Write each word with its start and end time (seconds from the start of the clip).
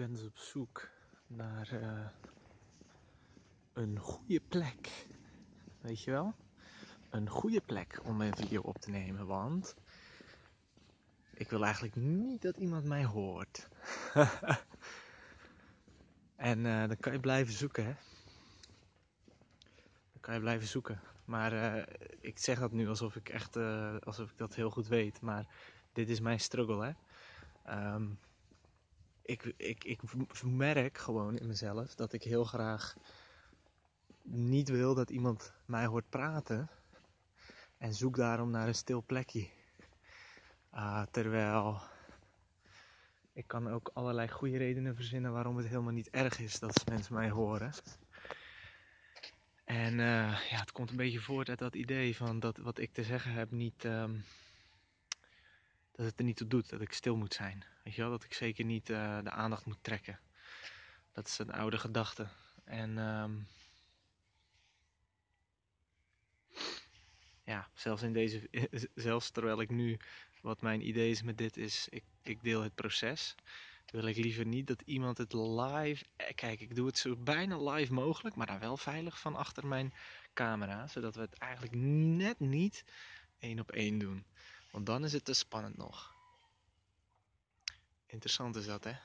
ben 0.00 0.24
op 0.26 0.36
zoek 0.38 0.88
naar 1.26 1.72
uh, 1.72 2.06
een 3.72 3.98
goede 3.98 4.40
plek. 4.48 5.06
Weet 5.80 6.02
je 6.02 6.10
wel? 6.10 6.34
Een 7.10 7.28
goede 7.28 7.60
plek 7.60 8.00
om 8.04 8.20
een 8.20 8.36
video 8.36 8.60
op 8.60 8.78
te 8.78 8.90
nemen, 8.90 9.26
want 9.26 9.74
ik 11.34 11.50
wil 11.50 11.64
eigenlijk 11.64 11.96
niet 11.96 12.42
dat 12.42 12.56
iemand 12.56 12.84
mij 12.84 13.04
hoort. 13.04 13.68
en 16.36 16.58
uh, 16.58 16.86
dan 16.86 16.96
kan 16.96 17.12
je 17.12 17.20
blijven 17.20 17.52
zoeken, 17.52 17.84
hè? 17.84 17.94
Dan 20.12 20.20
kan 20.20 20.34
je 20.34 20.40
blijven 20.40 20.68
zoeken. 20.68 21.00
Maar 21.24 21.52
uh, 21.52 21.82
ik 22.20 22.38
zeg 22.38 22.58
dat 22.58 22.72
nu 22.72 22.88
alsof 22.88 23.16
ik 23.16 23.28
echt, 23.28 23.56
alsof 24.00 24.30
ik 24.30 24.38
dat 24.38 24.54
heel 24.54 24.70
goed 24.70 24.88
weet. 24.88 25.20
Maar 25.20 25.46
dit 25.92 26.08
is 26.08 26.20
mijn 26.20 26.40
struggle, 26.40 26.84
hè? 26.84 27.94
Um, 27.94 28.18
ik, 29.30 29.54
ik, 29.56 29.84
ik 29.84 30.00
merk 30.44 30.98
gewoon 30.98 31.38
in 31.38 31.46
mezelf 31.46 31.94
dat 31.94 32.12
ik 32.12 32.22
heel 32.22 32.44
graag 32.44 32.96
niet 34.22 34.68
wil 34.68 34.94
dat 34.94 35.10
iemand 35.10 35.52
mij 35.64 35.86
hoort 35.86 36.08
praten. 36.08 36.70
En 37.78 37.94
zoek 37.94 38.16
daarom 38.16 38.50
naar 38.50 38.66
een 38.68 38.74
stil 38.74 39.02
plekje. 39.06 39.48
Uh, 40.74 41.02
terwijl 41.10 41.80
ik 43.32 43.46
kan 43.46 43.68
ook 43.68 43.90
allerlei 43.94 44.28
goede 44.28 44.56
redenen 44.56 44.94
verzinnen 44.94 45.32
waarom 45.32 45.56
het 45.56 45.66
helemaal 45.66 45.92
niet 45.92 46.10
erg 46.10 46.38
is 46.38 46.58
dat 46.58 46.88
mensen 46.88 47.14
mij 47.14 47.30
horen. 47.30 47.72
En 49.64 49.92
uh, 49.92 50.40
ja, 50.50 50.58
het 50.60 50.72
komt 50.72 50.90
een 50.90 50.96
beetje 50.96 51.20
voort 51.20 51.48
uit 51.48 51.58
dat 51.58 51.74
idee 51.74 52.16
van 52.16 52.40
dat 52.40 52.56
wat 52.56 52.78
ik 52.78 52.92
te 52.92 53.04
zeggen 53.04 53.32
heb 53.32 53.50
niet. 53.50 53.84
Um, 53.84 54.24
dat 55.92 56.06
het 56.06 56.18
er 56.18 56.24
niet 56.24 56.36
toe 56.36 56.46
doet, 56.46 56.70
dat 56.70 56.80
ik 56.80 56.92
stil 56.92 57.16
moet 57.16 57.34
zijn. 57.34 57.64
Weet 57.84 57.94
je 57.94 58.00
wel, 58.00 58.10
dat 58.10 58.24
ik 58.24 58.32
zeker 58.32 58.64
niet 58.64 58.90
uh, 58.90 59.18
de 59.22 59.30
aandacht 59.30 59.64
moet 59.66 59.82
trekken. 59.82 60.20
Dat 61.12 61.26
is 61.26 61.38
een 61.38 61.52
oude 61.52 61.78
gedachte. 61.78 62.28
En 62.64 62.98
um, 62.98 63.46
ja, 67.44 67.68
zelfs 67.74 68.02
in 68.02 68.12
deze, 68.12 68.48
zelfs 68.94 69.30
terwijl 69.30 69.60
ik 69.60 69.70
nu, 69.70 69.98
wat 70.40 70.62
mijn 70.62 70.88
idee 70.88 71.10
is 71.10 71.22
met 71.22 71.38
dit 71.38 71.56
is, 71.56 71.86
ik, 71.90 72.04
ik 72.22 72.42
deel 72.42 72.62
het 72.62 72.74
proces. 72.74 73.34
Wil 73.86 74.06
ik 74.06 74.16
liever 74.16 74.46
niet 74.46 74.66
dat 74.66 74.82
iemand 74.84 75.18
het 75.18 75.32
live, 75.32 76.04
eh, 76.16 76.34
kijk 76.34 76.60
ik 76.60 76.74
doe 76.74 76.86
het 76.86 76.98
zo 76.98 77.16
bijna 77.16 77.58
live 77.58 77.92
mogelijk, 77.92 78.36
maar 78.36 78.46
dan 78.46 78.58
wel 78.58 78.76
veilig 78.76 79.20
van 79.20 79.36
achter 79.36 79.66
mijn 79.66 79.92
camera. 80.34 80.86
Zodat 80.86 81.14
we 81.14 81.20
het 81.20 81.38
eigenlijk 81.38 81.74
net 81.74 82.40
niet 82.40 82.84
één 83.38 83.58
op 83.58 83.70
één 83.70 83.98
doen. 83.98 84.24
Want 84.70 84.86
dan 84.86 85.04
is 85.04 85.12
het 85.12 85.24
te 85.24 85.32
spannend 85.32 85.76
nog. 85.76 86.14
Interessant 88.06 88.56
is 88.56 88.66
dat, 88.66 88.84
hè? 88.84 88.96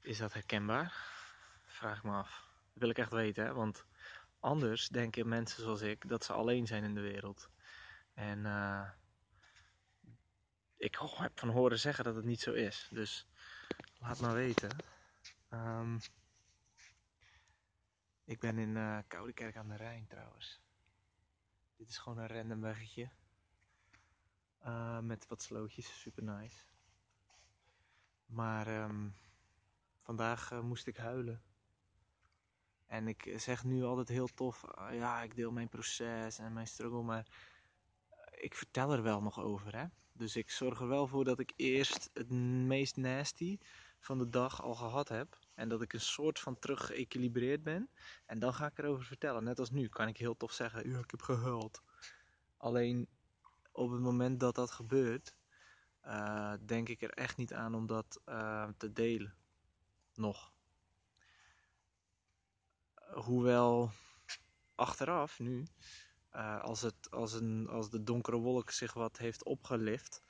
Is 0.00 0.18
dat 0.18 0.32
herkenbaar? 0.32 0.94
Vraag 1.66 1.96
ik 1.96 2.02
me 2.02 2.12
af. 2.12 2.48
Dat 2.72 2.82
wil 2.82 2.88
ik 2.88 2.98
echt 2.98 3.12
weten, 3.12 3.44
hè? 3.44 3.52
Want 3.52 3.84
anders 4.40 4.88
denken 4.88 5.28
mensen 5.28 5.62
zoals 5.62 5.80
ik 5.80 6.08
dat 6.08 6.24
ze 6.24 6.32
alleen 6.32 6.66
zijn 6.66 6.84
in 6.84 6.94
de 6.94 7.00
wereld. 7.00 7.50
En 8.14 8.38
uh, 8.38 8.90
ik 10.76 10.98
heb 11.00 11.38
van 11.38 11.48
horen 11.48 11.78
zeggen 11.78 12.04
dat 12.04 12.14
het 12.14 12.24
niet 12.24 12.40
zo 12.40 12.52
is. 12.52 12.88
Dus 12.90 13.26
laat 13.98 14.20
maar 14.20 14.34
weten. 14.34 14.70
Um, 15.50 16.00
ik 18.24 18.40
ben 18.40 18.58
in 18.58 18.76
uh, 18.76 18.98
aan 19.56 19.68
de 19.68 19.76
Rijn 19.76 20.06
trouwens. 20.06 20.60
Dit 21.76 21.88
is 21.88 21.98
gewoon 21.98 22.18
een 22.18 22.26
random 22.26 22.60
weggetje. 22.60 23.10
Uh, 24.66 24.98
met 24.98 25.26
wat 25.26 25.42
slootjes, 25.42 26.00
super 26.00 26.22
nice. 26.22 26.64
Maar 28.26 28.82
um, 28.82 29.16
vandaag 30.00 30.50
uh, 30.50 30.60
moest 30.60 30.86
ik 30.86 30.96
huilen. 30.96 31.42
En 32.86 33.08
ik 33.08 33.34
zeg 33.36 33.64
nu 33.64 33.84
altijd 33.84 34.08
heel 34.08 34.28
tof, 34.34 34.64
uh, 34.78 34.88
ja, 34.92 35.22
ik 35.22 35.34
deel 35.36 35.52
mijn 35.52 35.68
proces 35.68 36.38
en 36.38 36.52
mijn 36.52 36.66
struggle, 36.66 37.02
maar 37.02 37.26
ik 38.30 38.54
vertel 38.54 38.92
er 38.92 39.02
wel 39.02 39.22
nog 39.22 39.40
over, 39.40 39.76
hè. 39.76 39.84
Dus 40.12 40.36
ik 40.36 40.50
zorg 40.50 40.80
er 40.80 40.88
wel 40.88 41.06
voor 41.06 41.24
dat 41.24 41.38
ik 41.38 41.52
eerst 41.56 42.10
het 42.12 42.30
meest 42.66 42.96
nasty 42.96 43.58
van 44.00 44.18
de 44.18 44.28
dag 44.28 44.62
al 44.62 44.74
gehad 44.74 45.08
heb. 45.08 45.38
En 45.54 45.68
dat 45.68 45.82
ik 45.82 45.92
een 45.92 46.00
soort 46.00 46.38
van 46.38 46.58
terug 46.58 46.86
geëquilibreerd 46.86 47.62
ben. 47.62 47.90
En 48.26 48.38
dan 48.38 48.54
ga 48.54 48.66
ik 48.66 48.78
erover 48.78 49.04
vertellen. 49.04 49.44
Net 49.44 49.58
als 49.58 49.70
nu 49.70 49.88
kan 49.88 50.08
ik 50.08 50.16
heel 50.16 50.36
tof 50.36 50.52
zeggen, 50.52 50.90
ja, 50.90 50.98
ik 50.98 51.10
heb 51.10 51.22
gehuild. 51.22 51.82
Alleen 52.56 53.08
op 53.80 53.90
het 53.90 54.00
moment 54.00 54.40
dat 54.40 54.54
dat 54.54 54.70
gebeurt, 54.70 55.34
uh, 56.06 56.52
denk 56.66 56.88
ik 56.88 57.02
er 57.02 57.10
echt 57.10 57.36
niet 57.36 57.52
aan 57.52 57.74
om 57.74 57.86
dat 57.86 58.20
uh, 58.28 58.68
te 58.76 58.92
delen. 58.92 59.34
Nog. 60.14 60.52
Hoewel 63.12 63.90
achteraf 64.74 65.38
nu, 65.38 65.66
uh, 66.34 66.62
als, 66.62 66.80
het, 66.80 67.10
als, 67.10 67.32
een, 67.32 67.68
als 67.68 67.90
de 67.90 68.02
donkere 68.02 68.36
wolk 68.36 68.70
zich 68.70 68.92
wat 68.92 69.18
heeft 69.18 69.44
opgelift, 69.44 70.22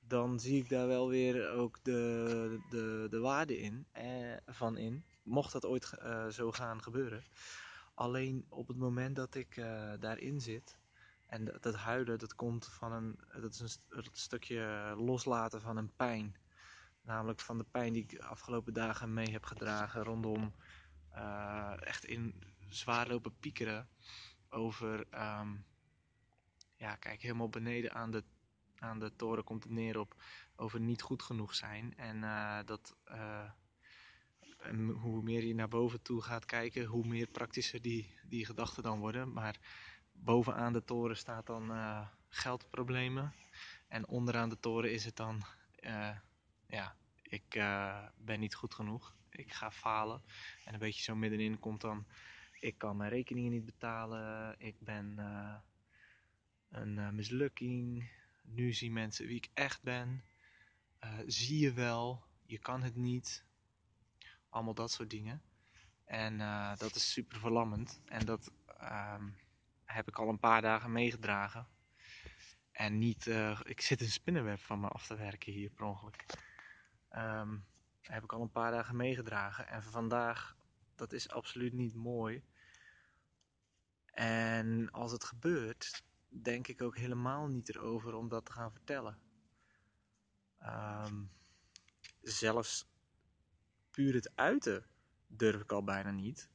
dan 0.00 0.40
zie 0.40 0.62
ik 0.62 0.68
daar 0.68 0.86
wel 0.86 1.08
weer 1.08 1.50
ook 1.50 1.78
de, 1.82 2.58
de, 2.68 3.06
de 3.10 3.18
waarde 3.18 3.58
in, 3.58 3.86
eh, 3.92 4.36
van 4.46 4.76
in. 4.76 5.04
Mocht 5.22 5.52
dat 5.52 5.64
ooit 5.64 5.92
zo 6.30 6.52
gaan 6.52 6.82
gebeuren. 6.82 7.24
Alleen 7.94 8.46
op 8.48 8.68
het 8.68 8.76
moment 8.76 9.16
dat 9.16 9.34
ik 9.34 9.54
daarin 10.00 10.40
zit, 10.40 10.78
en 11.26 11.44
dat, 11.44 11.62
dat 11.62 11.74
huilen, 11.74 12.18
dat 12.18 12.34
komt 12.34 12.66
van 12.66 12.92
een, 12.92 13.18
dat 13.40 13.52
is 13.52 13.60
een, 13.60 13.98
een, 13.98 14.08
stukje 14.12 14.94
loslaten 14.96 15.60
van 15.60 15.76
een 15.76 15.94
pijn. 15.96 16.36
Namelijk 17.02 17.40
van 17.40 17.58
de 17.58 17.64
pijn 17.70 17.92
die 17.92 18.02
ik 18.02 18.10
de 18.10 18.24
afgelopen 18.24 18.72
dagen 18.72 19.14
mee 19.14 19.30
heb 19.32 19.44
gedragen 19.44 20.02
rondom 20.02 20.54
uh, 21.12 21.86
echt 21.86 22.04
in 22.04 22.42
zwaar 22.68 23.08
lopen 23.08 23.38
piekeren 23.38 23.88
over, 24.48 25.06
um, 25.14 25.64
ja 26.76 26.96
kijk 26.96 27.22
helemaal 27.22 27.48
beneden 27.48 27.92
aan 27.92 28.10
de, 28.10 28.24
aan 28.78 28.98
de 28.98 29.16
toren 29.16 29.44
komt 29.44 29.62
het 29.62 29.72
neer 29.72 29.98
op 29.98 30.22
over 30.56 30.80
niet 30.80 31.02
goed 31.02 31.22
genoeg 31.22 31.54
zijn. 31.54 31.96
En 31.96 32.16
uh, 32.16 32.58
dat, 32.64 32.96
en 34.64 34.88
hoe 34.88 35.22
meer 35.22 35.44
je 35.44 35.54
naar 35.54 35.68
boven 35.68 36.02
toe 36.02 36.22
gaat 36.22 36.44
kijken, 36.44 36.84
hoe 36.84 37.06
meer 37.06 37.26
praktischer 37.26 37.82
die, 37.82 38.14
die 38.28 38.46
gedachten 38.46 38.82
dan 38.82 38.98
worden. 38.98 39.32
Maar 39.32 39.58
bovenaan 40.14 40.72
de 40.72 40.84
toren 40.84 41.16
staat 41.16 41.46
dan 41.46 41.70
uh, 41.70 42.06
geldproblemen. 42.28 43.34
En 43.88 44.08
onderaan 44.08 44.48
de 44.48 44.60
toren 44.60 44.92
is 44.92 45.04
het 45.04 45.16
dan, 45.16 45.42
uh, 45.80 46.16
ja, 46.66 46.96
ik 47.22 47.54
uh, 47.54 48.06
ben 48.16 48.40
niet 48.40 48.54
goed 48.54 48.74
genoeg. 48.74 49.14
Ik 49.30 49.52
ga 49.52 49.70
falen. 49.70 50.22
En 50.64 50.72
een 50.72 50.78
beetje 50.78 51.02
zo 51.02 51.14
middenin 51.14 51.58
komt 51.58 51.80
dan, 51.80 52.06
ik 52.60 52.78
kan 52.78 52.96
mijn 52.96 53.10
rekeningen 53.10 53.50
niet 53.50 53.64
betalen. 53.64 54.54
Ik 54.58 54.80
ben 54.80 55.18
een 56.68 57.14
mislukking. 57.14 58.10
Nu 58.42 58.72
zien 58.72 58.92
mensen 58.92 59.26
wie 59.26 59.36
ik 59.36 59.50
echt 59.54 59.82
ben. 59.82 60.24
zie 61.26 61.58
je 61.58 61.72
wel, 61.72 62.24
je 62.46 62.58
kan 62.58 62.82
het 62.82 62.96
niet. 62.96 63.44
Allemaal 64.48 64.74
dat 64.74 64.90
soort 64.90 65.10
dingen. 65.10 65.42
En 66.04 66.38
dat 66.78 66.94
is 66.94 67.12
super 67.12 67.38
verlammend. 67.38 68.00
En 68.04 68.26
dat... 68.26 68.52
Uh, 68.80 69.14
heb 69.84 70.08
ik 70.08 70.18
al 70.18 70.28
een 70.28 70.38
paar 70.38 70.62
dagen 70.62 70.92
meegedragen. 70.92 71.66
En 72.70 72.98
niet, 72.98 73.26
uh, 73.26 73.60
ik 73.64 73.80
zit 73.80 74.00
een 74.00 74.10
spinnenweb 74.10 74.60
van 74.60 74.80
me 74.80 74.88
af 74.88 75.06
te 75.06 75.16
werken 75.16 75.52
hier 75.52 75.70
per 75.70 75.84
ongeluk. 75.84 76.24
Um, 77.16 77.64
heb 78.00 78.22
ik 78.24 78.32
al 78.32 78.40
een 78.40 78.50
paar 78.50 78.70
dagen 78.70 78.96
meegedragen. 78.96 79.68
En 79.68 79.82
vandaag, 79.82 80.56
dat 80.94 81.12
is 81.12 81.30
absoluut 81.30 81.72
niet 81.72 81.94
mooi. 81.94 82.44
En 84.06 84.90
als 84.90 85.12
het 85.12 85.24
gebeurt, 85.24 86.04
denk 86.28 86.68
ik 86.68 86.82
ook 86.82 86.96
helemaal 86.96 87.46
niet 87.46 87.68
erover 87.68 88.14
om 88.14 88.28
dat 88.28 88.44
te 88.44 88.52
gaan 88.52 88.72
vertellen. 88.72 89.18
Um, 90.62 91.30
zelfs 92.20 92.88
puur 93.90 94.14
het 94.14 94.36
uiten 94.36 94.86
durf 95.26 95.60
ik 95.60 95.72
al 95.72 95.84
bijna 95.84 96.10
niet. 96.10 96.50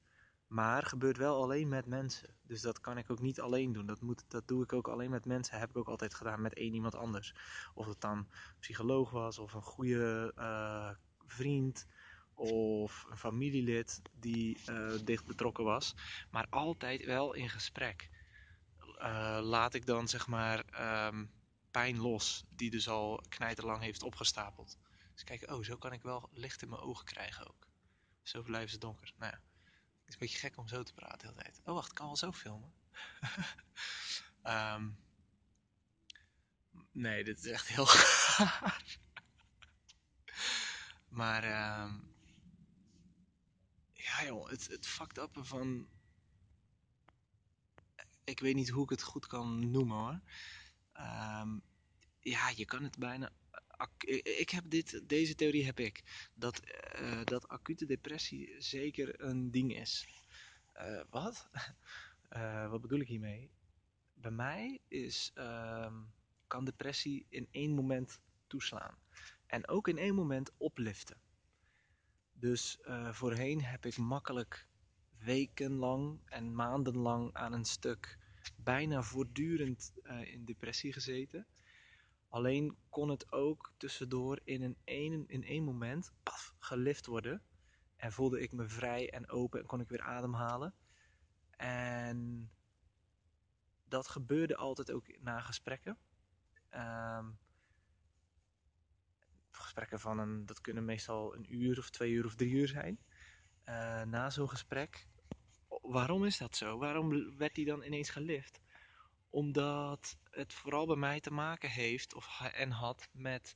Maar 0.50 0.84
gebeurt 0.84 1.18
wel 1.18 1.42
alleen 1.42 1.68
met 1.68 1.86
mensen. 1.86 2.36
Dus 2.42 2.62
dat 2.62 2.80
kan 2.80 2.98
ik 2.98 3.10
ook 3.10 3.20
niet 3.20 3.40
alleen 3.40 3.72
doen. 3.72 3.86
Dat, 3.86 4.02
moet, 4.02 4.24
dat 4.28 4.48
doe 4.48 4.64
ik 4.64 4.74
ook 4.74 4.88
alleen 4.88 5.10
met 5.10 5.26
mensen. 5.26 5.60
Heb 5.60 5.70
ik 5.70 5.78
ook 5.78 5.88
altijd 5.88 6.14
gedaan 6.14 6.42
met 6.42 6.54
één 6.54 6.74
iemand 6.74 6.96
anders. 6.96 7.34
Of 7.74 7.86
het 7.86 8.02
dan 8.02 8.18
een 8.18 8.28
psycholoog 8.60 9.12
was, 9.12 9.40
of 9.40 9.54
een 9.54 9.62
goede 9.62 10.32
uh, 10.38 10.90
vriend, 11.26 11.88
of 12.34 13.06
een 13.10 13.18
familielid 13.18 14.02
die 14.14 14.58
uh, 14.70 14.92
dicht 15.04 15.26
betrokken 15.26 15.64
was. 15.64 15.96
Maar 16.32 16.48
altijd 16.50 17.06
wel 17.06 17.34
in 17.34 17.50
gesprek. 17.50 18.10
Uh, 18.98 19.40
laat 19.42 19.74
ik 19.74 19.86
dan 19.86 20.08
zeg 20.08 20.28
maar 20.28 20.64
um, 21.08 21.32
pijn 21.72 22.00
los, 22.00 22.44
die 22.50 22.70
dus 22.70 22.88
al 22.88 23.24
knijterlang 23.30 23.82
heeft 23.82 24.04
opgestapeld. 24.04 24.78
Dus 25.14 25.24
kijk, 25.24 25.52
oh, 25.52 25.64
zo 25.64 25.78
kan 25.78 25.94
ik 25.94 26.02
wel 26.02 26.30
licht 26.32 26.62
in 26.62 26.70
mijn 26.70 26.82
ogen 26.82 27.06
krijgen 27.06 27.48
ook. 27.48 27.68
Zo 28.24 28.42
blijven 28.42 28.70
ze 28.70 28.78
donker. 28.78 29.14
Nou 29.18 29.32
ja. 29.32 29.42
Is 30.10 30.16
een 30.16 30.20
beetje 30.20 30.38
gek 30.40 30.58
om 30.58 30.68
zo 30.68 30.84
te 30.84 30.94
praten 30.94 31.18
de 31.20 31.26
hele 31.28 31.42
tijd. 31.42 31.62
Oh, 31.66 31.74
wacht, 31.74 31.90
ik 31.90 31.96
kan 31.96 32.06
wel 32.06 32.18
zo 32.18 32.32
filmen. 32.32 32.74
um, 34.44 35.00
nee, 37.06 37.24
dit 37.24 37.40
is 37.40 37.52
echt 37.52 37.68
heel 37.68 37.86
gaar. 38.36 38.98
Maar 41.10 41.44
ehm 41.44 41.94
ja 44.20 44.24
joh, 44.26 44.50
het, 44.50 44.68
het 44.68 44.88
fucked 44.88 45.18
up 45.18 45.38
van... 45.42 45.88
Ik 48.24 48.40
weet 48.40 48.56
niet 48.56 48.70
hoe 48.70 48.84
ik 48.84 48.90
het 48.90 49.04
goed 49.04 49.28
kan 49.28 49.72
noemen 49.72 49.98
hoor. 49.98 50.20
Ehm, 50.94 51.60
ja, 52.20 52.50
je 52.50 52.66
kan 52.66 52.84
het 52.84 52.98
bijna... 52.98 53.32
ac- 53.80 54.04
Ik 54.40 54.50
heb 54.50 54.64
dit, 54.70 55.10
deze 55.10 55.36
theorie 55.36 55.66
heb 55.66 55.80
ik. 55.80 56.04
Dat, 56.34 56.60
eh, 56.60 57.24
dat 57.24 57.48
acute 57.48 57.86
depressie 57.86 58.56
zeker 58.58 59.22
een 59.24 59.52
ding 59.52 59.76
is. 59.78 60.08
Eh, 60.74 61.02
wat? 61.10 61.50
Eh, 62.30 62.70
wat 62.70 62.82
bedoel 62.82 63.00
ik 63.00 63.08
hiermee? 63.08 63.52
Bij 64.14 64.32
mij 64.32 64.80
is, 64.88 65.32
ehm, 65.34 65.94
kan 66.48 66.66
depressie 66.66 67.26
in 67.30 67.48
één 67.52 67.72
moment 67.72 68.20
toeslaan. 68.48 68.98
En 69.46 69.68
ook 69.68 69.88
in 69.88 69.98
één 69.98 70.16
moment 70.16 70.52
opliften. 70.58 71.18
Dus 72.34 72.80
eh, 72.82 73.14
voorheen 73.14 73.62
heb 73.64 73.86
ik 73.86 73.98
makkelijk 73.98 74.68
wekenlang 75.18 76.20
en 76.26 76.56
maandenlang 76.56 77.34
aan 77.34 77.54
een 77.54 77.66
stuk 77.66 78.18
bijna 78.56 79.02
voortdurend 79.04 79.92
eh, 80.04 80.34
in 80.34 80.46
depressie 80.46 80.94
gezeten. 80.94 81.46
Alleen 82.30 82.78
kon 82.90 83.10
het 83.10 83.32
ook 83.32 83.74
tussendoor 83.78 84.40
in, 84.44 84.78
een 84.86 85.28
in 85.28 85.44
één 85.44 85.64
moment 85.64 86.14
paf, 86.24 86.56
gelift 86.60 87.06
worden. 87.06 87.44
En 87.96 88.12
voelde 88.12 88.42
ik 88.42 88.52
me 88.52 88.68
vrij 88.68 89.10
en 89.10 89.30
open 89.30 89.60
en 89.60 89.66
kon 89.66 89.80
ik 89.80 89.90
weer 89.90 90.02
ademhalen. 90.02 90.74
En 91.50 92.52
dat 93.86 94.08
gebeurde 94.08 94.56
altijd 94.56 94.92
ook 94.92 95.20
na 95.22 95.40
gesprekken. 95.40 95.98
Ehm, 96.70 97.26
gesprekken 99.52 100.00
van 100.00 100.20
een, 100.20 100.46
dat 100.46 100.62
kunnen 100.62 100.86
meestal 100.86 101.36
een 101.36 101.56
uur 101.56 101.78
of 101.78 101.90
twee 101.90 102.12
uur 102.12 102.26
of 102.26 102.36
drie 102.36 102.52
uur 102.52 102.68
zijn. 102.68 103.00
Eh, 103.64 104.04
na 104.04 104.30
zo'n 104.30 104.50
gesprek. 104.50 105.08
Waarom 105.68 106.26
is 106.26 106.38
dat 106.38 106.56
zo? 106.56 106.78
Waarom 106.78 107.38
werd 107.38 107.56
die 107.56 107.66
dan 107.66 107.84
ineens 107.84 108.10
gelift? 108.10 108.62
Omdat 109.30 110.18
het 110.30 110.54
vooral 110.54 110.86
bij 110.86 110.96
mij 110.96 111.20
te 111.20 111.32
maken 111.32 111.70
heeft, 111.70 112.14
of 112.14 112.42
en 112.54 112.72
had, 112.72 113.10
met 113.12 113.56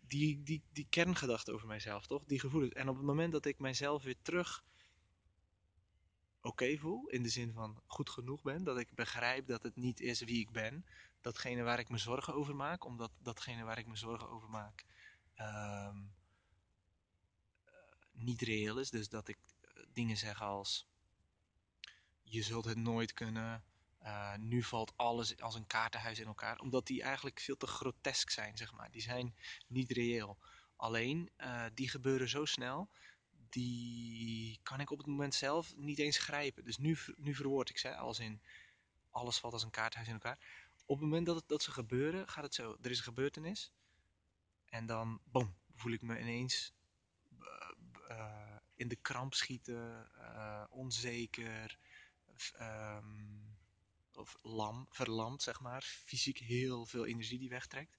die, 0.00 0.42
die, 0.42 0.62
die 0.72 0.86
kerngedachte 0.90 1.52
over 1.52 1.66
mijzelf, 1.66 2.06
toch? 2.06 2.24
Die 2.24 2.40
gevoelens. 2.40 2.72
En 2.72 2.88
op 2.88 2.96
het 2.96 3.04
moment 3.04 3.32
dat 3.32 3.46
ik 3.46 3.58
mijzelf 3.58 4.02
weer 4.02 4.16
terug 4.22 4.64
oké 6.40 6.76
voel, 6.76 7.06
in 7.06 7.22
de 7.22 7.28
zin 7.28 7.52
van 7.52 7.82
goed 7.86 8.10
genoeg 8.10 8.42
ben, 8.42 8.64
dat 8.64 8.78
ik 8.78 8.94
begrijp 8.94 9.46
dat 9.46 9.62
het 9.62 9.76
niet 9.76 10.00
is 10.00 10.20
wie 10.20 10.40
ik 10.40 10.50
ben, 10.50 10.86
datgene 11.20 11.62
waar 11.62 11.78
ik 11.78 11.88
me 11.88 11.98
zorgen 11.98 12.34
over 12.34 12.56
maak, 12.56 12.84
omdat 12.84 13.10
datgene 13.18 13.64
waar 13.64 13.78
ik 13.78 13.86
me 13.86 13.96
zorgen 13.96 14.28
over 14.28 14.50
maak 14.50 14.84
ehm, 15.34 15.96
niet 18.12 18.42
reëel 18.42 18.78
is. 18.78 18.90
Dus 18.90 19.08
dat 19.08 19.28
ik 19.28 19.38
eh, 19.60 19.82
dingen 19.92 20.16
zeg 20.16 20.42
als 20.42 20.88
je 22.22 22.42
zult 22.42 22.64
het 22.64 22.76
nooit 22.78 23.12
kunnen. 23.12 23.64
Eh, 24.06 24.34
nu 24.36 24.62
valt 24.62 24.92
alles 24.96 25.40
als 25.40 25.54
een 25.54 25.66
kaartenhuis 25.66 26.18
in 26.18 26.26
elkaar. 26.26 26.58
Omdat 26.58 26.86
die 26.86 27.02
eigenlijk 27.02 27.40
veel 27.40 27.56
te 27.56 27.66
grotesk 27.66 28.30
zijn, 28.30 28.56
zeg 28.56 28.72
maar. 28.72 28.90
Die 28.90 29.02
zijn 29.02 29.34
niet 29.66 29.90
reëel. 29.90 30.38
Alleen, 30.76 31.30
eh, 31.36 31.64
die 31.74 31.88
gebeuren 31.88 32.28
zo 32.28 32.44
snel. 32.44 32.88
Die 33.48 34.60
kan 34.62 34.80
ik 34.80 34.90
op 34.90 34.98
het 34.98 35.06
moment 35.06 35.34
zelf 35.34 35.76
niet 35.76 35.98
eens 35.98 36.18
grijpen. 36.18 36.64
Dus 36.64 36.78
nu, 36.78 36.96
nu 37.16 37.34
verwoord 37.34 37.70
ik 37.70 37.78
ze 37.78 37.96
als 37.96 38.18
in 38.18 38.42
alles 39.10 39.38
valt 39.38 39.52
als 39.52 39.62
een 39.62 39.70
kaartenhuis 39.70 40.08
in 40.08 40.14
elkaar. 40.14 40.38
Op 40.84 40.96
het 40.96 41.04
moment 41.04 41.26
dat, 41.26 41.36
het, 41.36 41.48
dat 41.48 41.62
ze 41.62 41.70
gebeuren, 41.70 42.28
gaat 42.28 42.44
het 42.44 42.54
zo. 42.54 42.76
Er 42.82 42.90
is 42.90 42.98
een 42.98 43.04
gebeurtenis. 43.04 43.72
En 44.66 44.86
dan, 44.86 45.20
boom, 45.24 45.54
voel 45.74 45.92
ik 45.92 46.02
me 46.02 46.20
ineens 46.20 46.72
eh, 48.08 48.56
in 48.74 48.88
de 48.88 48.96
kramp 48.96 49.34
schieten, 49.34 50.10
onzeker, 50.70 51.78
ehm, 52.56 53.55
of 54.26 54.36
lam, 54.42 54.86
verlamd, 54.88 55.42
zeg 55.42 55.60
maar. 55.60 55.82
Fysiek 55.82 56.38
heel 56.38 56.86
veel 56.86 57.06
energie 57.06 57.38
die 57.38 57.48
wegtrekt. 57.48 57.96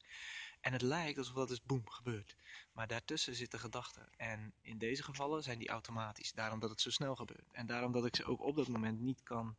En 0.61 0.73
het 0.73 0.81
lijkt 0.81 1.17
alsof 1.17 1.35
dat 1.35 1.51
is 1.51 1.63
boem 1.63 1.89
gebeurt. 1.89 2.35
Maar 2.71 2.87
daartussen 2.87 3.35
zitten 3.35 3.59
gedachten. 3.59 4.09
En 4.17 4.53
in 4.61 4.77
deze 4.77 5.03
gevallen 5.03 5.43
zijn 5.43 5.59
die 5.59 5.69
automatisch. 5.69 6.31
Daarom 6.31 6.59
dat 6.59 6.69
het 6.69 6.81
zo 6.81 6.89
snel 6.89 7.15
gebeurt. 7.15 7.51
En 7.51 7.65
daarom 7.65 7.91
dat 7.91 8.05
ik 8.05 8.15
ze 8.15 8.25
ook 8.25 8.41
op 8.41 8.55
dat 8.55 8.67
moment 8.67 8.99
niet 8.99 9.23
kan, 9.23 9.55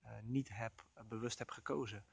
eh, 0.00 0.10
niet 0.22 0.48
heb, 0.52 0.84
eh, 0.94 1.04
bewust 1.04 1.38
heb 1.38 1.50
gekozen. 1.50 2.04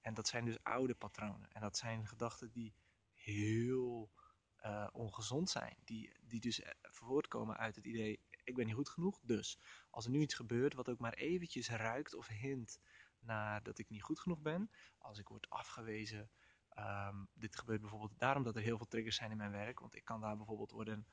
En 0.00 0.14
dat 0.14 0.28
zijn 0.28 0.44
dus 0.44 0.62
oude 0.62 0.94
patronen. 0.94 1.52
En 1.52 1.60
dat 1.60 1.76
zijn 1.76 2.06
gedachten 2.06 2.50
die 2.50 2.74
heel 3.14 4.10
eh, 4.58 4.86
ongezond 4.92 5.50
zijn. 5.50 5.76
Die, 5.84 6.12
die 6.22 6.40
dus 6.40 6.60
voortkomen 6.82 7.56
uit 7.56 7.76
het 7.76 7.84
idee, 7.84 8.20
ik 8.44 8.54
ben 8.54 8.66
niet 8.66 8.74
goed 8.74 8.88
genoeg. 8.88 9.20
Dus 9.22 9.58
als 9.90 10.04
er 10.04 10.10
nu 10.10 10.20
iets 10.20 10.34
gebeurt 10.34 10.74
wat 10.74 10.88
ook 10.88 10.98
maar 10.98 11.14
eventjes 11.14 11.68
ruikt 11.68 12.14
of 12.14 12.26
hint 12.26 12.80
naar 13.20 13.62
dat 13.62 13.78
ik 13.78 13.88
niet 13.88 14.02
goed 14.02 14.20
genoeg 14.20 14.40
ben. 14.40 14.70
Als 14.98 15.18
ik 15.18 15.28
word 15.28 15.50
afgewezen. 15.50 16.30
ehm, 16.68 17.24
dit 17.34 17.56
gebeurt 17.56 17.80
bijvoorbeeld 17.80 18.18
daarom 18.18 18.42
dat 18.42 18.56
er 18.56 18.62
heel 18.62 18.76
veel 18.76 18.86
triggers 18.86 19.16
zijn 19.16 19.30
in 19.30 19.36
mijn 19.36 19.50
werk. 19.50 19.80
Want 19.80 19.94
ik 19.94 20.04
kan 20.04 20.20
daar 20.20 20.36
bijvoorbeeld 20.36 20.70
worden 20.70 21.06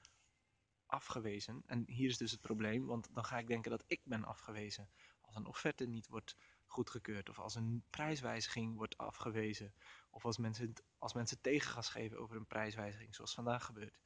afgewezen. 0.85 1.63
En 1.65 1.83
hier 1.87 2.09
is 2.09 2.17
dus 2.17 2.31
het 2.31 2.41
probleem, 2.41 2.85
want 2.85 3.09
dan 3.13 3.25
ga 3.25 3.37
ik 3.37 3.47
denken 3.47 3.71
dat 3.71 3.83
ik 3.87 4.01
ben 4.03 4.23
afgewezen. 4.25 4.89
Als 5.21 5.35
een 5.35 5.45
offerte 5.45 5.85
niet 5.85 6.07
wordt 6.07 6.35
goedgekeurd, 6.65 7.29
of 7.29 7.39
als 7.39 7.55
een 7.55 7.83
prijswijziging 7.89 8.75
wordt 8.75 8.97
afgewezen, 8.97 9.73
of 10.09 10.25
als 10.25 10.37
mensen, 10.37 10.73
als 10.97 11.13
mensen 11.13 11.41
tegengas 11.41 11.89
geven 11.89 12.17
over 12.19 12.35
een 12.35 12.47
prijswijziging, 12.47 13.15
zoals 13.15 13.33
vandaag 13.33 13.65
gebeurt. 13.65 13.99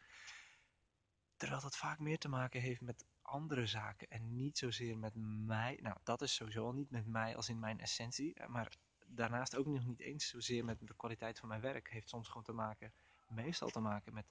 Terwijl 1.35 1.61
dat 1.61 1.77
vaak 1.77 1.99
meer 1.99 2.17
te 2.17 2.29
maken 2.29 2.61
heeft 2.61 2.81
met 2.81 3.05
andere 3.29 3.65
zaken 3.65 4.09
en 4.09 4.35
niet 4.35 4.57
zozeer 4.57 4.97
met 4.97 5.13
mij. 5.45 5.79
Nou, 5.81 5.97
dat 6.03 6.21
is 6.21 6.33
sowieso 6.33 6.65
al 6.65 6.73
niet 6.73 6.91
met 6.91 7.07
mij 7.07 7.35
als 7.35 7.49
in 7.49 7.59
mijn 7.59 7.79
essentie, 7.79 8.33
eh, 8.33 8.47
maar 8.47 8.77
daarnaast 9.05 9.55
ook 9.55 9.65
nog 9.65 9.85
niet 9.85 9.99
eens 9.99 10.29
zozeer 10.29 10.65
met 10.65 10.77
de 10.79 10.95
kwaliteit 10.95 11.39
van 11.39 11.49
mijn 11.49 11.61
werk. 11.61 11.89
Heeft 11.89 12.09
soms 12.09 12.27
gewoon 12.27 12.43
te 12.43 12.51
maken, 12.51 12.93
meestal 13.27 13.69
te 13.69 13.79
maken 13.79 14.13
met 14.13 14.25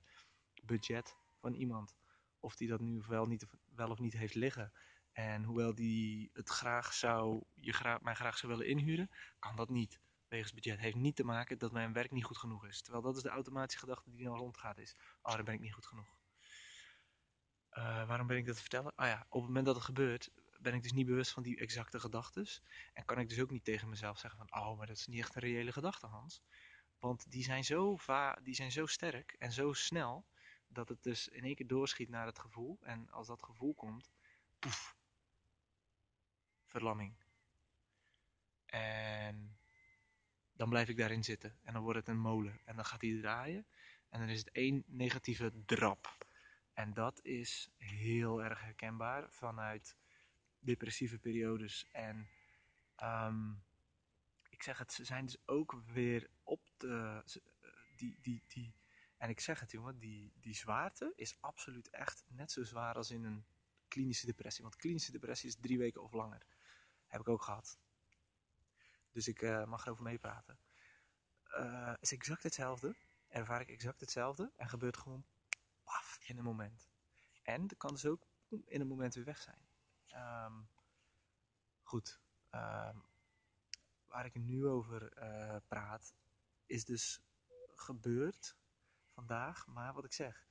budget 0.64 1.16
van 1.40 1.54
iemand. 1.54 1.94
Of 2.40 2.56
die 2.56 2.68
dat 2.68 2.80
nu 2.80 3.02
wel, 3.08 3.26
niet, 3.26 3.46
wel 3.74 3.90
of 3.90 3.98
niet 3.98 4.12
heeft 4.12 4.34
liggen. 4.34 4.72
En 5.12 5.44
hoewel 5.44 5.74
die 5.74 6.30
het 6.32 6.48
graag 6.48 6.92
zou, 6.94 7.42
je 7.54 7.72
graag, 7.72 8.00
mij 8.00 8.14
graag 8.14 8.38
zou 8.38 8.52
willen 8.52 8.68
inhuren, 8.68 9.10
kan 9.38 9.56
dat 9.56 9.68
niet. 9.68 10.00
Wegens 10.28 10.52
budget. 10.52 10.78
Heeft 10.78 10.96
niet 10.96 11.16
te 11.16 11.24
maken 11.24 11.58
dat 11.58 11.72
mijn 11.72 11.92
werk 11.92 12.10
niet 12.10 12.24
goed 12.24 12.36
genoeg 12.36 12.66
is. 12.66 12.82
Terwijl 12.82 13.02
dat 13.02 13.16
is 13.16 13.22
de 13.22 13.28
automatische 13.28 13.78
gedachte 13.78 14.10
die 14.10 14.24
dan 14.24 14.36
rondgaat 14.36 14.78
is. 14.78 14.96
Oh, 15.22 15.34
dan 15.34 15.44
ben 15.44 15.54
ik 15.54 15.60
niet 15.60 15.74
goed 15.74 15.86
genoeg. 15.86 16.17
Uh, 17.72 18.06
waarom 18.06 18.26
ben 18.26 18.36
ik 18.36 18.46
dat 18.46 18.54
te 18.54 18.60
vertellen? 18.60 18.92
Ah 18.94 19.06
ja, 19.06 19.26
op 19.28 19.40
het 19.40 19.48
moment 19.48 19.66
dat 19.66 19.74
het 19.74 19.84
gebeurt, 19.84 20.30
ben 20.60 20.74
ik 20.74 20.82
dus 20.82 20.92
niet 20.92 21.06
bewust 21.06 21.30
van 21.30 21.42
die 21.42 21.58
exacte 21.58 22.00
gedachtes. 22.00 22.62
En 22.92 23.04
kan 23.04 23.18
ik 23.18 23.28
dus 23.28 23.40
ook 23.40 23.50
niet 23.50 23.64
tegen 23.64 23.88
mezelf 23.88 24.18
zeggen 24.18 24.46
van, 24.46 24.60
oh, 24.62 24.78
maar 24.78 24.86
dat 24.86 24.96
is 24.96 25.06
niet 25.06 25.20
echt 25.20 25.34
een 25.34 25.42
reële 25.42 25.72
gedachte, 25.72 26.06
Hans. 26.06 26.42
Want 26.98 27.30
die 27.30 27.42
zijn 27.42 27.64
zo, 27.64 27.96
va 27.96 28.38
die 28.42 28.54
zijn 28.54 28.72
zo 28.72 28.86
sterk 28.86 29.36
en 29.38 29.52
zo 29.52 29.72
snel, 29.72 30.26
dat 30.68 30.88
het 30.88 31.02
dus 31.02 31.28
in 31.28 31.44
één 31.44 31.54
keer 31.54 31.66
doorschiet 31.66 32.08
naar 32.08 32.26
het 32.26 32.38
gevoel. 32.38 32.78
En 32.82 33.10
als 33.10 33.26
dat 33.26 33.42
gevoel 33.42 33.74
komt, 33.74 34.10
poef, 34.58 34.96
verlamming. 36.66 37.14
En 38.66 39.58
dan 40.52 40.68
blijf 40.68 40.88
ik 40.88 40.96
daarin 40.96 41.24
zitten. 41.24 41.58
En 41.62 41.72
dan 41.72 41.82
wordt 41.82 41.98
het 41.98 42.08
een 42.08 42.20
molen. 42.20 42.60
En 42.64 42.76
dan 42.76 42.84
gaat 42.84 43.00
hij 43.00 43.18
draaien. 43.20 43.66
En 44.08 44.20
dan 44.20 44.28
is 44.28 44.38
het 44.38 44.50
één 44.50 44.84
negatieve 44.86 45.52
drap. 45.64 46.16
En 46.78 46.94
dat 46.94 47.24
is 47.24 47.70
heel 47.76 48.42
erg 48.42 48.60
herkenbaar 48.60 49.30
vanuit 49.30 49.96
depressieve 50.58 51.18
periodes. 51.18 51.88
En 51.92 52.28
um, 53.02 53.62
ik 54.50 54.62
zeg 54.62 54.78
het, 54.78 54.92
ze 54.92 55.04
zijn 55.04 55.24
dus 55.24 55.46
ook 55.46 55.72
weer 55.72 56.30
op 56.42 56.60
de. 56.76 57.22
Die, 57.96 58.18
die, 58.20 58.44
die, 58.46 58.74
en 59.16 59.28
ik 59.28 59.40
zeg 59.40 59.60
het 59.60 59.70
jongen, 59.70 59.98
die, 59.98 60.32
die 60.40 60.54
zwaarte 60.54 61.12
is 61.16 61.40
absoluut 61.40 61.90
echt 61.90 62.24
net 62.28 62.52
zo 62.52 62.62
zwaar 62.62 62.94
als 62.94 63.10
in 63.10 63.24
een 63.24 63.46
klinische 63.88 64.26
depressie. 64.26 64.62
Want 64.62 64.76
klinische 64.76 65.12
depressie 65.12 65.48
is 65.48 65.56
drie 65.56 65.78
weken 65.78 66.02
of 66.02 66.12
langer. 66.12 66.46
Heb 67.06 67.20
ik 67.20 67.28
ook 67.28 67.42
gehad. 67.42 67.78
Dus 69.10 69.28
ik 69.28 69.42
uh, 69.42 69.64
mag 69.64 69.84
erover 69.84 70.04
meepraten. 70.04 70.58
Uh, 71.58 71.94
is 72.00 72.12
exact 72.12 72.42
hetzelfde. 72.42 72.96
Ervaar 73.28 73.60
ik 73.60 73.68
exact 73.68 74.00
hetzelfde. 74.00 74.52
En 74.56 74.68
gebeurt 74.68 74.96
gewoon 74.96 75.24
in 76.28 76.38
een 76.38 76.44
moment. 76.44 76.88
En 77.42 77.66
dat 77.66 77.78
kan 77.78 77.90
dus 77.90 78.06
ook 78.06 78.26
in 78.48 78.80
een 78.80 78.86
moment 78.86 79.14
weer 79.14 79.24
weg 79.24 79.38
zijn. 79.38 79.68
Um, 80.46 80.68
goed. 81.82 82.20
Um, 82.50 83.04
waar 84.06 84.24
ik 84.24 84.34
nu 84.34 84.66
over 84.66 85.22
uh, 85.22 85.56
praat, 85.68 86.14
is 86.66 86.84
dus 86.84 87.20
gebeurd 87.74 88.56
vandaag. 89.04 89.66
Maar 89.66 89.92
wat 89.92 90.04
ik 90.04 90.12
zeg, 90.12 90.48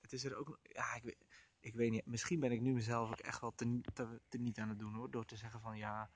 het 0.00 0.12
is 0.12 0.24
er 0.24 0.36
ook. 0.36 0.58
Ja, 0.62 0.94
ik 0.94 1.02
weet, 1.02 1.24
ik 1.58 1.74
weet 1.74 1.90
niet. 1.90 2.06
Misschien 2.06 2.40
ben 2.40 2.52
ik 2.52 2.60
nu 2.60 2.72
mezelf 2.72 3.10
ook 3.10 3.20
echt 3.20 3.40
wel 3.40 3.54
te, 3.54 3.80
te, 3.92 4.20
te 4.28 4.38
niet 4.38 4.58
aan 4.58 4.68
het 4.68 4.78
doen 4.78 4.94
hoor. 4.94 5.10
Door 5.10 5.24
te 5.24 5.36
zeggen 5.36 5.60
van 5.60 5.76
ja, 5.76 6.10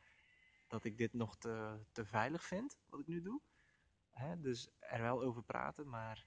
dat 0.66 0.84
ik 0.84 0.98
dit 0.98 1.12
nog 1.12 1.36
te, 1.36 1.84
te 1.92 2.04
veilig 2.04 2.44
vind, 2.44 2.78
wat 2.86 3.00
ik 3.00 3.06
nu 3.06 3.22
doe. 3.22 3.40
Dus 4.38 4.70
er 4.78 5.02
wel 5.02 5.22
over 5.22 5.42
praten, 5.42 5.88
maar 5.88 6.26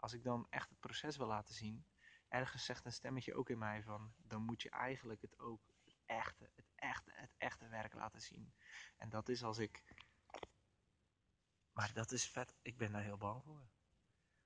als 0.00 0.12
ik 0.12 0.22
dan 0.22 0.46
echt 0.50 0.68
het 0.68 0.80
proces 0.80 1.16
wil 1.16 1.26
laten 1.26 1.54
zien, 1.54 1.86
ergens 2.28 2.64
zegt 2.64 2.84
een 2.84 2.92
stemmetje 2.92 3.34
ook 3.34 3.50
in 3.50 3.58
mij 3.58 3.82
van, 3.82 4.14
dan 4.16 4.42
moet 4.42 4.62
je 4.62 4.70
eigenlijk 4.70 5.22
het 5.22 5.38
ook 5.38 5.66
het 5.84 5.96
echte, 6.06 6.50
het 6.54 6.70
echte, 6.74 7.10
het 7.14 7.34
echte 7.38 7.68
werk 7.68 7.94
laten 7.94 8.20
zien. 8.20 8.52
En 8.96 9.08
dat 9.08 9.28
is 9.28 9.42
als 9.42 9.58
ik, 9.58 9.84
maar 11.72 11.92
dat 11.92 12.12
is 12.12 12.28
vet, 12.30 12.54
ik 12.62 12.76
ben 12.76 12.92
daar 12.92 13.02
heel 13.02 13.16
bang 13.16 13.42
voor. 13.44 13.68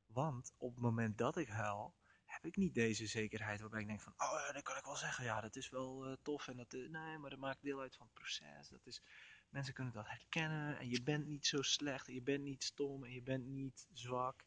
Want 0.06 0.52
op 0.56 0.71
het 0.75 0.82
moment 0.82 1.18
dat 1.18 1.37
ik 1.37 1.49
huil, 1.49 1.94
heb 2.25 2.44
ik 2.44 2.56
niet 2.56 2.75
deze 2.75 3.06
zekerheid 3.06 3.61
waarbij 3.61 3.80
ik 3.80 3.87
denk 3.87 4.00
van, 4.00 4.12
oh 4.16 4.42
ja, 4.47 4.52
dat 4.52 4.62
kan 4.62 4.76
ik 4.76 4.85
wel 4.85 4.97
zeggen, 4.97 5.25
ja, 5.25 5.40
dat 5.40 5.56
is 5.56 5.68
wel 5.68 6.09
uh, 6.09 6.16
tof 6.23 6.49
en 6.49 6.56
dat, 6.56 6.73
uh, 6.73 6.90
nee, 6.90 7.18
maar 7.18 7.30
dat 7.30 7.38
maakt 7.38 7.62
deel 7.62 7.80
uit 7.80 7.97
van 7.97 8.06
het 8.06 8.14
proces. 8.14 8.68
Dat 8.68 8.87
is, 8.87 9.02
mensen 9.49 9.75
kunnen 9.75 9.92
dat 9.92 10.09
herkennen 10.09 10.78
en 10.78 10.88
je 10.88 11.02
bent 11.02 11.26
niet 11.26 11.47
zo 11.47 11.62
slecht 11.62 12.09
en 12.09 12.14
je 12.14 12.23
bent 12.23 12.42
niet 12.42 12.64
stom 12.64 13.04
en 13.04 13.12
je 13.12 13.23
bent 13.23 13.47
niet 13.47 13.87
zwak. 13.92 14.44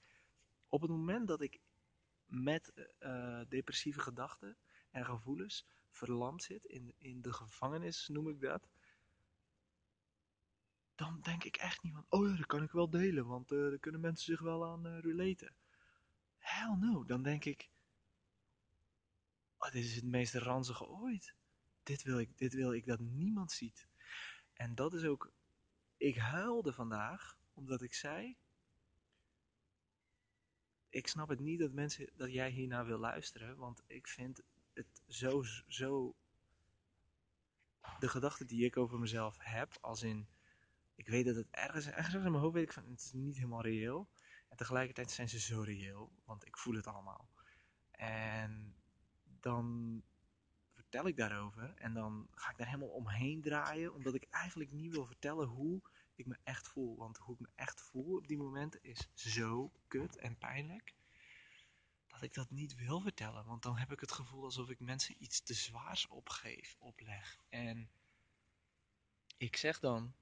Op 0.70 0.82
het 0.82 0.90
moment 0.90 1.28
dat 1.28 1.42
ik 1.42 1.60
met 2.26 2.90
uh, 3.00 3.42
depressieve 3.50 4.00
gedachten 4.00 4.58
en 4.92 5.06
gevoelens 5.06 5.66
verlamd 5.90 6.44
zit, 6.44 6.66
in, 6.66 6.94
in 6.98 7.22
de 7.22 7.34
gevangenis 7.34 8.08
noem 8.08 8.30
ik 8.30 8.40
dat, 8.40 8.70
dan 10.96 11.22
denk 11.22 11.44
ik 11.44 11.56
echt 11.56 11.84
niet 11.84 11.94
van, 11.94 12.06
oh 12.10 12.30
ja, 12.30 12.36
dat 12.36 12.46
kan 12.46 12.64
ik 12.64 12.72
wel 12.72 12.90
delen, 12.90 13.26
want 13.26 13.52
uh, 13.52 13.70
daar 13.70 13.80
kunnen 13.80 14.02
mensen 14.02 14.26
zich 14.26 14.42
wel 14.42 14.66
aan 14.66 14.88
uh, 14.88 15.00
relaten. 15.00 15.56
Hell 16.38 16.76
no, 16.80 17.06
dan 17.06 17.24
denk 17.24 17.46
ik, 17.46 17.70
oh, 19.58 19.72
dit 19.72 19.84
is 19.84 19.96
het 19.96 20.06
meest 20.06 20.34
ranzige 20.34 20.88
ooit. 20.88 21.36
Dit 21.84 22.04
wil, 22.04 22.20
ik, 22.20 22.38
dit 22.38 22.54
wil 22.54 22.74
ik 22.74 22.86
dat 22.86 23.00
niemand 23.00 23.52
ziet. 23.52 23.88
En 24.54 24.76
dat 24.76 24.94
is 24.94 25.04
ook, 25.04 25.32
ik 25.98 26.18
huilde 26.18 26.74
vandaag, 26.74 27.38
omdat 27.54 27.82
ik 27.82 27.94
zei, 27.94 28.38
ik 30.96 31.08
snap 31.08 31.30
het 31.30 31.40
niet 31.40 31.60
dat 31.60 31.72
mensen, 31.72 32.10
dat 32.16 32.32
jij 32.32 32.50
hiernaar 32.50 32.86
wil 32.86 32.98
luisteren, 32.98 33.58
want 33.58 33.84
ik 33.88 34.08
vind 34.08 34.42
het 34.74 35.02
zo, 35.08 35.44
zo, 35.68 36.16
de 38.00 38.08
gedachten 38.08 38.48
die 38.48 38.66
ik 38.66 38.78
over 38.78 39.00
mezelf 39.00 39.36
heb, 39.40 39.78
als 39.82 40.04
in, 40.04 40.28
ik 40.96 41.08
weet 41.08 41.25
dat 41.25 41.36
het 41.36 41.48
ergens, 41.52 41.86
ergens 41.86 42.14
in 42.14 42.22
mijn 42.22 42.44
hoofd 42.44 42.54
weet 42.54 42.64
ik 42.64 42.74
van, 42.74 42.90
het 42.90 43.02
is 43.02 43.12
niet 43.14 43.36
helemaal 43.36 43.62
reëel. 43.62 44.10
En 44.50 44.58
tegelijkertijd 44.58 45.12
zijn 45.12 45.30
ze 45.30 45.40
zo 45.40 45.62
reëel, 45.62 46.12
want 46.25 46.46
ik 46.46 46.58
voel 46.58 46.75
het 46.75 46.88
allemaal. 46.88 47.30
En 47.92 48.75
dan 49.40 50.02
vertel 50.74 51.08
ik 51.08 51.18
daarover 51.18 51.74
en 51.75 51.94
dan 51.94 52.28
ga 52.32 52.52
ik 52.52 52.58
daar 52.58 52.68
helemaal 52.68 52.90
omheen 52.90 53.42
draaien, 53.42 53.94
omdat 53.94 54.14
ik 54.14 54.28
eigenlijk 54.30 54.72
niet 54.72 54.92
wil 54.92 55.06
vertellen 55.06 55.48
hoe 55.48 55.82
ik 56.16 56.26
me 56.26 56.38
echt 56.44 56.68
voel. 56.68 56.98
Want 56.98 57.18
hoe 57.18 57.34
ik 57.34 57.40
me 57.40 57.50
echt 57.56 57.82
voel 57.82 58.16
op 58.18 58.28
die 58.28 58.38
momenten 58.38 58.84
is 58.84 59.08
zo 59.14 59.72
kut 59.88 60.18
en 60.18 60.38
pijnlijk, 60.38 60.94
dat 62.08 62.22
ik 62.22 62.34
dat 62.34 62.52
niet 62.52 62.76
wil 62.76 63.00
vertellen. 63.02 63.46
Want 63.46 63.64
dan 63.64 63.78
heb 63.78 63.92
ik 63.92 64.00
het 64.00 64.12
gevoel 64.12 64.44
alsof 64.44 64.70
ik 64.70 64.80
mensen 64.80 65.16
iets 65.24 65.42
te 65.42 65.54
zwaars 65.54 66.08
opgeef, 66.08 66.76
opleg. 66.80 67.40
En 67.50 67.90
ik 69.38 69.56
zeg 69.56 69.80
dan, 69.80 70.14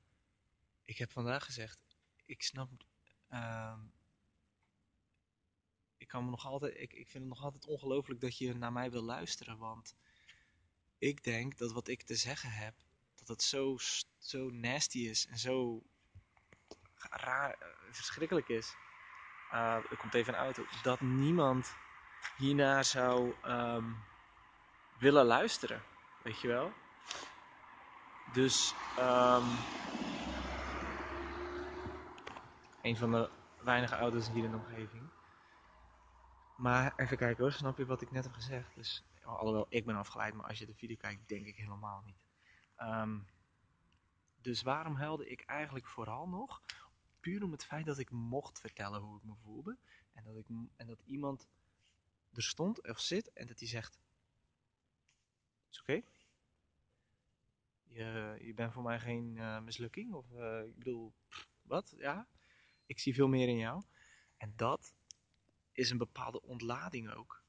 ik 0.83 0.97
heb 0.97 1.11
vandaag 1.11 1.45
gezegd, 1.45 1.79
ik 2.25 2.43
snap, 2.43 2.69
uh, 3.29 3.79
ik 5.97 6.07
kan 6.07 6.23
me 6.23 6.29
nog 6.29 6.45
altijd, 6.45 6.77
ik, 6.77 6.93
ik 6.93 7.07
vind 7.07 7.23
het 7.23 7.33
nog 7.33 7.43
altijd 7.43 7.67
ongelooflijk 7.67 8.21
dat 8.21 8.37
je 8.37 8.53
naar 8.53 8.71
mij 8.71 8.91
wil 8.91 9.03
luisteren, 9.03 9.57
want 9.57 9.95
ik 10.97 11.23
denk 11.23 11.57
dat 11.57 11.71
wat 11.71 11.87
ik 11.87 12.03
te 12.03 12.15
zeggen 12.15 12.51
heb, 12.51 12.75
dat 13.27 13.37
het 13.37 13.45
zo, 13.45 13.77
zo 14.17 14.49
nasty 14.49 14.99
is 14.99 15.27
en 15.27 15.37
zo 15.37 15.83
raar, 17.09 17.57
verschrikkelijk 17.89 18.49
is. 18.49 18.75
Uh, 19.53 19.75
er 19.75 19.97
komt 19.97 20.13
even 20.13 20.33
een 20.33 20.39
auto. 20.39 20.65
Dat 20.81 21.01
niemand 21.01 21.75
hiernaar 22.37 22.85
zou 22.85 23.33
um, 23.45 23.97
willen 24.99 25.25
luisteren. 25.25 25.81
Weet 26.23 26.41
je 26.41 26.47
wel? 26.47 26.73
Dus 28.33 28.73
um, 28.99 29.45
een 32.81 32.97
van 32.97 33.11
de 33.11 33.29
weinige 33.61 33.95
auto's 33.95 34.29
hier 34.29 34.43
in 34.43 34.51
de 34.51 34.57
omgeving. 34.57 35.09
Maar 36.57 36.93
even 36.95 37.17
kijken 37.17 37.43
hoor, 37.43 37.51
snap 37.51 37.77
je 37.77 37.85
wat 37.85 38.01
ik 38.01 38.11
net 38.11 38.23
heb 38.23 38.33
gezegd? 38.33 38.75
Dus, 38.75 39.03
alhoewel 39.23 39.65
ik 39.69 39.85
ben 39.85 39.95
afgeleid, 39.95 40.33
maar 40.33 40.47
als 40.47 40.59
je 40.59 40.65
de 40.65 40.75
video 40.75 40.95
kijkt, 40.95 41.27
denk 41.27 41.45
ik 41.45 41.55
helemaal 41.55 42.01
niet. 42.05 42.22
Um, 42.83 43.25
dus 44.41 44.61
waarom 44.61 44.95
huilde 44.95 45.29
ik 45.29 45.41
eigenlijk 45.41 45.87
vooral 45.87 46.27
nog? 46.27 46.61
Puur 47.19 47.43
om 47.43 47.51
het 47.51 47.65
feit 47.65 47.85
dat 47.85 47.99
ik 47.99 48.09
mocht 48.09 48.59
vertellen 48.59 49.01
hoe 49.01 49.17
ik 49.17 49.23
me 49.23 49.35
voelde. 49.35 49.77
En 50.13 50.23
dat, 50.23 50.35
ik, 50.35 50.47
en 50.75 50.87
dat 50.87 51.01
iemand 51.05 51.47
er 52.33 52.43
stond 52.43 52.87
of 52.87 52.99
zit 52.99 53.33
en 53.33 53.47
dat 53.47 53.59
hij 53.59 53.67
zegt: 53.67 53.99
Is 55.69 55.79
oké? 55.79 56.01
Je, 57.83 58.37
je 58.41 58.53
bent 58.53 58.73
voor 58.73 58.83
mij 58.83 58.99
geen 58.99 59.35
uh, 59.35 59.59
mislukking? 59.59 60.13
Of 60.13 60.31
uh, 60.31 60.65
ik 60.65 60.77
bedoel, 60.77 61.13
wat? 61.61 61.93
Ja, 61.97 62.27
ik 62.85 62.99
zie 62.99 63.13
veel 63.13 63.27
meer 63.27 63.47
in 63.47 63.57
jou. 63.57 63.83
En 64.37 64.53
dat 64.55 64.93
is 65.71 65.89
een 65.89 65.97
bepaalde 65.97 66.41
ontlading 66.41 67.11
ook. 67.11 67.43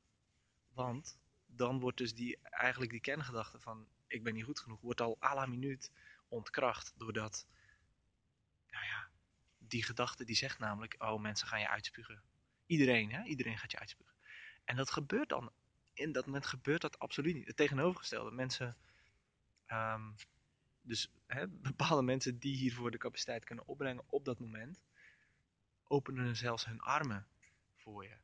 Want 0.72 1.18
dan 1.46 1.80
wordt 1.80 1.98
dus 1.98 2.14
die, 2.14 2.38
eigenlijk 2.38 2.90
die 2.90 3.00
kerngedachte 3.00 3.60
van 3.60 3.88
ik 4.14 4.22
ben 4.22 4.34
niet 4.34 4.44
goed 4.44 4.60
genoeg, 4.60 4.80
wordt 4.80 5.00
al 5.00 5.16
à 5.22 5.34
la 5.34 5.46
minuut 5.46 5.90
ontkracht 6.28 6.92
doordat, 6.96 7.46
nou 8.70 8.84
ja, 8.84 9.08
die 9.58 9.82
gedachte 9.82 10.24
die 10.24 10.36
zegt 10.36 10.58
namelijk, 10.58 10.94
oh 10.98 11.20
mensen 11.20 11.46
gaan 11.46 11.60
je 11.60 11.68
uitspugen. 11.68 12.22
Iedereen, 12.66 13.12
hè? 13.12 13.24
Iedereen 13.24 13.58
gaat 13.58 13.70
je 13.70 13.78
uitspugen. 13.78 14.14
En 14.64 14.76
dat 14.76 14.90
gebeurt 14.90 15.28
dan, 15.28 15.52
in 15.92 16.12
dat 16.12 16.26
moment 16.26 16.46
gebeurt 16.46 16.80
dat 16.80 16.98
absoluut 16.98 17.34
niet. 17.34 17.46
Het 17.46 17.56
tegenovergestelde, 17.56 18.30
mensen, 18.30 18.76
um, 19.68 20.14
dus 20.82 21.10
hè, 21.26 21.48
bepaalde 21.70 22.02
mensen 22.02 22.38
die 22.38 22.56
hiervoor 22.56 22.90
de 22.90 22.98
capaciteit 22.98 23.44
kunnen 23.44 23.66
opbrengen 23.66 24.04
op 24.06 24.24
dat 24.24 24.38
moment, 24.38 24.82
openen 25.84 26.36
zelfs 26.36 26.64
hun 26.64 26.80
armen 26.80 27.26
voor 27.74 28.04
je. 28.04 28.16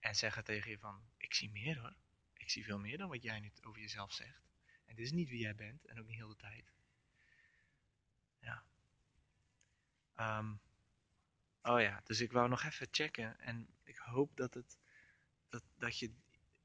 En 0.00 0.14
zeggen 0.14 0.44
tegen 0.44 0.70
je 0.70 0.78
van, 0.78 1.02
ik 1.16 1.34
zie 1.34 1.50
meer 1.50 1.78
hoor. 1.80 1.94
Ik 2.34 2.50
zie 2.50 2.64
veel 2.64 2.78
meer 2.78 2.98
dan 2.98 3.08
wat 3.08 3.22
jij 3.22 3.40
nu 3.40 3.52
over 3.62 3.80
jezelf 3.80 4.12
zegt. 4.12 4.45
En 4.86 4.94
dit 4.94 5.04
is 5.04 5.12
niet 5.12 5.28
wie 5.28 5.40
jij 5.40 5.54
bent 5.54 5.84
en 5.84 6.00
ook 6.00 6.06
niet 6.06 6.16
heel 6.16 6.28
de 6.28 6.36
tijd. 6.36 6.72
Ja. 8.38 8.64
Um, 10.38 10.60
oh 11.62 11.80
ja, 11.80 12.00
dus 12.04 12.20
ik 12.20 12.32
wou 12.32 12.48
nog 12.48 12.62
even 12.62 12.88
checken. 12.90 13.38
En 13.38 13.68
ik 13.82 13.96
hoop 13.96 14.36
dat, 14.36 14.54
het, 14.54 14.78
dat, 15.48 15.62
dat 15.78 15.98
je 15.98 16.14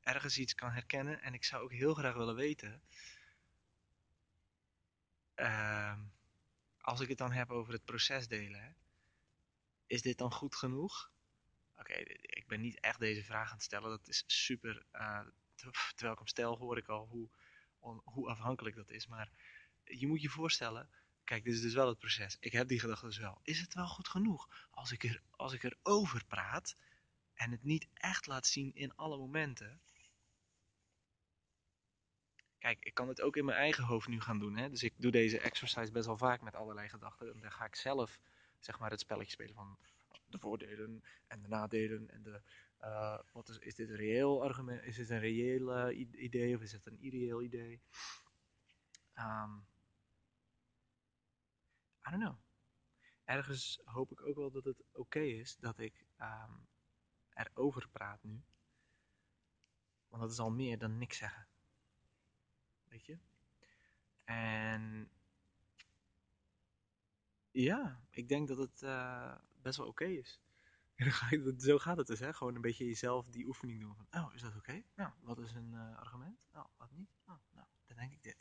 ergens 0.02 0.38
iets 0.38 0.56
kan 0.56 0.72
herkennen. 0.72 1.22
En 1.22 1.34
ik 1.34 1.44
zou 1.44 1.64
ook 1.64 1.72
heel 1.72 1.94
graag 1.94 2.14
willen 2.14 2.36
weten. 2.36 2.84
Um, 5.36 6.12
als 6.78 7.00
ik 7.00 7.10
het 7.10 7.18
dan 7.18 7.32
heb 7.32 7.50
over 7.50 7.74
het 7.74 7.86
proces 7.86 8.28
delen. 8.28 8.76
Is 9.86 10.02
dit 10.02 10.18
dan 10.18 10.32
goed 10.32 10.56
genoeg? 10.56 11.12
Oké, 11.78 11.94
ik 12.22 12.48
ben 12.48 12.62
niet 12.62 12.80
echt 12.80 13.00
deze 13.00 13.24
vraag 13.24 13.50
aan 13.50 13.56
het 13.56 13.64
stellen. 13.64 13.90
Dat 13.90 14.08
is 14.08 14.24
super. 14.28 14.86
Uh, 14.94 15.22
terwijl 15.56 16.12
ik 16.12 16.18
hem 16.18 16.28
stel, 16.28 16.58
hoor 16.58 16.78
ik 16.78 16.88
al 16.88 17.08
hoe, 17.08 17.30
hoe 18.04 18.30
afhankelijk 18.30 18.76
dat 18.76 18.90
is. 18.90 19.08
Maar 19.08 19.30
je 19.84 20.08
moet 20.08 20.22
je 20.22 20.30
voorstellen 20.30 20.90
Kijk, 21.32 21.44
dit 21.44 21.54
is 21.54 21.62
dus 21.62 21.74
wel 21.74 21.88
het 21.88 21.98
proces. 21.98 22.38
Ik 22.40 22.52
heb 22.52 22.68
die 22.68 22.80
gedachte 22.80 23.06
dus 23.06 23.18
wel. 23.18 23.40
Is 23.44 23.60
het 23.60 23.74
wel 23.74 23.88
goed 23.88 24.08
genoeg 24.08 24.68
als 24.72 24.92
ik, 24.92 25.04
er, 25.04 25.22
als 25.30 25.54
ik 25.54 25.64
erover 25.64 26.26
praat 26.26 26.76
en 27.34 27.52
het 27.52 27.64
niet 27.64 27.88
echt 27.94 28.28
laat 28.28 28.48
zien 28.48 28.76
in 28.76 28.96
alle 28.96 29.18
momenten? 29.18 29.82
Kijk, 32.58 32.86
ik 32.86 32.94
kan 32.94 33.08
het 33.08 33.22
ook 33.22 33.36
in 33.36 33.46
mijn 33.46 33.58
eigen 33.58 33.84
hoofd 33.84 34.08
nu 34.08 34.22
gaan 34.22 34.40
doen. 34.40 34.58
Hè? 34.58 34.70
Dus 34.70 34.84
ik 34.84 34.94
doe 34.98 35.12
deze 35.12 35.40
exercise 35.40 35.92
best 35.92 36.06
wel 36.06 36.18
vaak 36.18 36.42
met 36.42 36.56
allerlei 36.56 36.90
gedachten. 36.90 37.34
En 37.34 37.40
dan 37.40 37.52
ga 37.52 37.66
ik 37.66 37.76
zelf 37.76 38.20
zeg 38.60 38.80
maar, 38.80 38.92
het 38.92 39.00
spelletje 39.00 39.32
spelen 39.32 39.56
van 39.56 39.78
de 40.28 40.40
voordelen 40.40 41.04
en 41.28 41.42
de 41.42 41.48
nadelen. 41.48 42.10
En 42.10 42.24
de, 42.24 42.42
uh, 42.82 43.20
wat 43.32 43.50
is, 43.50 43.58
is 43.58 43.76
dit 43.76 43.90
een 43.90 43.96
reëel 43.96 44.44
argument? 44.44 44.84
Is 44.84 44.96
dit 44.96 45.10
een 45.10 45.20
reëel 45.20 45.90
uh, 45.90 46.08
idee 46.12 46.56
of 46.56 46.62
is 46.62 46.72
het 46.72 46.86
een 46.86 47.02
irreëel 47.02 47.42
idee? 47.42 47.82
Um, 49.16 49.66
I 52.08 52.10
don't 52.10 52.24
know. 52.24 52.36
Ergens 53.24 53.82
hoop 53.84 54.12
ik 54.12 54.22
ook 54.22 54.36
wel 54.36 54.52
dat 54.52 54.64
het 54.64 54.84
oké 54.92 55.20
is 55.20 55.58
dat 55.58 55.80
ik 55.80 56.06
um, 56.20 56.68
erover 57.34 57.90
praat 57.90 58.24
nu. 58.24 58.42
Want 60.08 60.22
dat 60.22 60.32
is 60.32 60.40
al 60.40 60.52
meer 60.52 60.78
dan 60.78 60.98
niks 60.98 61.18
zeggen. 61.18 61.48
Weet 62.88 63.06
je? 63.06 63.18
En 64.24 65.12
ja, 67.52 68.02
ik 68.10 68.28
denk 68.28 68.48
dat 68.48 68.58
het 68.58 68.82
uh, 68.82 69.36
best 69.62 69.78
wel 69.78 69.88
oké 69.88 70.06
is. 70.06 70.40
Zo 71.58 71.78
gaat 71.78 71.98
het 71.98 72.08
dus, 72.08 72.20
hè? 72.20 72.34
Gewoon 72.34 72.56
een 72.56 72.62
beetje 72.62 72.86
jezelf 72.86 73.30
die 73.30 73.48
oefening 73.48 73.80
doen 73.80 73.96
van, 73.96 74.22
oh, 74.22 74.34
is 74.34 74.42
dat 74.42 74.56
oké? 74.56 74.84
Nou, 74.96 75.12
wat 75.22 75.40
is 75.40 75.54
een 75.54 75.72
uh, 75.74 75.98
argument? 75.98 76.48
Nou, 76.54 76.68
wat 76.78 76.92
niet? 76.92 77.10
Oh, 77.28 77.36
nou, 77.54 77.68
dan 77.88 77.98
denk 77.98 78.12
ik 78.12 78.24
dit. 78.24 78.38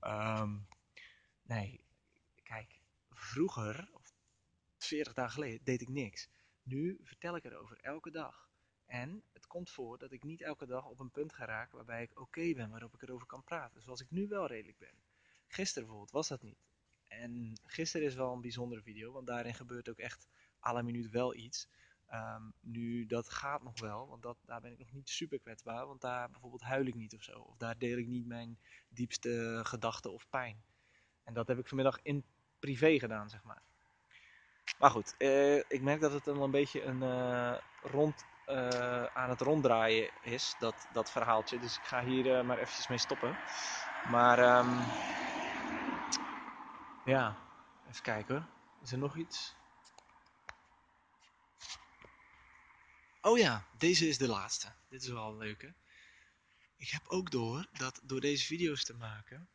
Um, 0.00 0.66
nee, 1.52 1.84
kijk, 2.42 2.80
vroeger, 3.10 3.88
of 3.92 4.12
40 4.78 5.12
dagen 5.12 5.32
geleden, 5.32 5.64
deed 5.64 5.80
ik 5.80 5.88
niks. 5.88 6.28
Nu 6.62 6.98
vertel 7.02 7.36
ik 7.36 7.44
erover, 7.44 7.78
elke 7.80 8.10
dag. 8.10 8.48
En 8.86 9.22
het 9.32 9.46
komt 9.46 9.70
voor 9.70 9.98
dat 9.98 10.12
ik 10.12 10.22
niet 10.22 10.40
elke 10.42 10.66
dag 10.66 10.86
op 10.86 11.00
een 11.00 11.10
punt 11.10 11.32
ga 11.32 11.44
raken 11.44 11.76
waarbij 11.76 12.02
ik 12.02 12.20
oké 12.20 12.52
ben, 12.52 12.70
waarop 12.70 12.94
ik 12.94 13.02
erover 13.02 13.26
kan 13.26 13.44
praten. 13.44 13.82
Zoals 13.82 14.00
ik 14.00 14.10
nu 14.10 14.28
wel 14.28 14.46
redelijk 14.46 14.78
ben. 14.78 14.94
Gisteren 15.46 15.82
bijvoorbeeld 15.82 16.10
was 16.10 16.28
dat 16.28 16.42
niet. 16.42 16.66
En 17.06 17.60
gisteren 17.64 18.06
is 18.06 18.14
wel 18.14 18.32
een 18.32 18.40
bijzondere 18.40 18.82
video, 18.82 19.12
want 19.12 19.26
daarin 19.26 19.54
gebeurt 19.54 19.88
ook 19.88 19.98
echt 19.98 20.28
alle 20.60 20.82
minuut 20.82 21.10
wel 21.10 21.34
iets. 21.34 21.68
Ehm, 22.06 22.42
nu, 22.60 23.06
dat 23.06 23.30
gaat 23.30 23.62
nog 23.62 23.80
wel, 23.80 24.08
want 24.08 24.22
dat, 24.22 24.36
daar 24.44 24.60
ben 24.60 24.72
ik 24.72 24.78
nog 24.78 24.92
niet 24.92 25.08
super 25.08 25.38
kwetsbaar. 25.38 25.86
Want 25.86 26.00
daar 26.00 26.30
bijvoorbeeld 26.30 26.62
huil 26.62 26.86
ik 26.86 26.94
niet 26.94 27.14
of 27.14 27.22
zo. 27.22 27.38
Of 27.38 27.56
daar 27.56 27.78
deel 27.78 27.98
ik 27.98 28.06
niet 28.06 28.26
mijn 28.26 28.58
diepste 28.88 29.60
gedachten 29.64 30.12
of 30.12 30.28
pijn. 30.28 30.62
En 31.24 31.34
dat 31.34 31.48
heb 31.48 31.58
ik 31.58 31.68
vanmiddag 31.68 31.98
in 32.02 32.24
privé 32.58 32.98
gedaan, 32.98 33.30
zeg 33.30 33.42
maar. 33.42 33.62
Maar 34.78 34.90
goed, 34.90 35.14
eh, 35.18 35.56
ik 35.56 35.82
merk 35.82 36.00
dat 36.00 36.12
het 36.12 36.24
dan 36.24 36.42
een 36.42 36.50
beetje 36.50 36.82
een 36.82 37.02
uh, 37.02 37.58
rond, 37.82 38.24
uh, 38.46 39.04
aan 39.04 39.30
het 39.30 39.40
ronddraaien 39.40 40.10
is, 40.22 40.54
dat, 40.58 40.88
dat 40.92 41.10
verhaaltje. 41.10 41.58
Dus 41.58 41.76
ik 41.76 41.84
ga 41.84 42.04
hier 42.04 42.44
maar 42.44 42.58
eventjes 42.58 42.88
mee 42.88 42.98
stoppen. 42.98 43.36
Maar 44.10 44.58
um, 44.58 44.78
ja, 47.04 47.36
even 47.88 48.02
kijken 48.02 48.34
hoor. 48.34 48.46
Is 48.82 48.92
er 48.92 48.98
nog 48.98 49.16
iets? 49.16 49.56
Oh 53.20 53.38
ja, 53.38 53.68
deze 53.78 54.08
is 54.08 54.18
de 54.18 54.28
laatste. 54.28 54.72
Dit 54.88 55.02
is 55.02 55.08
wel 55.08 55.30
een 55.30 55.38
leuke. 55.38 55.74
Ik 56.76 56.88
heb 56.88 57.08
ook 57.08 57.30
door 57.30 57.68
dat 57.72 58.00
door 58.02 58.20
deze 58.20 58.44
video's 58.44 58.84
te 58.84 58.94
maken, 58.94 59.48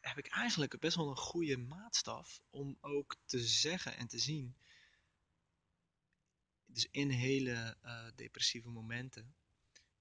heb 0.00 0.18
ik 0.18 0.26
eigenlijk 0.26 0.78
best 0.78 0.96
wel 0.96 1.10
een 1.10 1.16
goede 1.16 1.56
maatstaf 1.56 2.40
om 2.50 2.76
ook 2.80 3.16
te 3.24 3.38
zeggen 3.38 3.96
en 3.96 4.06
te 4.06 4.18
zien. 4.18 4.54
Dus 6.66 6.88
in 6.90 7.10
hele 7.10 7.76
uh, 7.84 8.06
depressieve 8.16 8.68
momenten, 8.68 9.34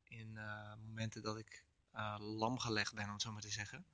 in 0.04 0.36
uh, 0.36 0.76
momenten 0.76 1.22
dat 1.22 1.38
ik 1.38 1.64
uh, 1.96 2.16
lam 2.20 2.60
gelegd 2.60 2.94
ben, 2.94 3.06
om 3.06 3.12
het 3.12 3.22
zo 3.22 3.32
maar 3.32 3.42
te 3.42 3.52
zeggen. 3.52 3.86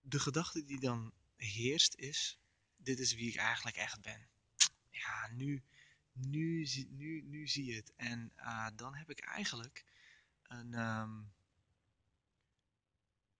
De 0.00 0.18
gedachte 0.18 0.64
die 0.64 0.80
dan 0.80 1.12
heerst 1.36 1.94
is, 1.94 2.38
dit 2.76 2.98
is 2.98 3.14
wie 3.14 3.28
ik 3.28 3.36
eigenlijk 3.36 3.76
echt 3.76 4.00
ben. 4.00 4.28
Ja, 4.90 5.28
nu, 5.32 5.62
nu, 6.12 6.68
nu, 6.88 7.22
nu 7.22 7.48
zie 7.48 7.64
je 7.64 7.74
het. 7.74 7.92
En 7.96 8.32
dan 8.76 8.94
heb 8.94 9.10
ik 9.10 9.20
eigenlijk 9.20 9.84
een... 10.42 10.74
Um, 10.74 11.32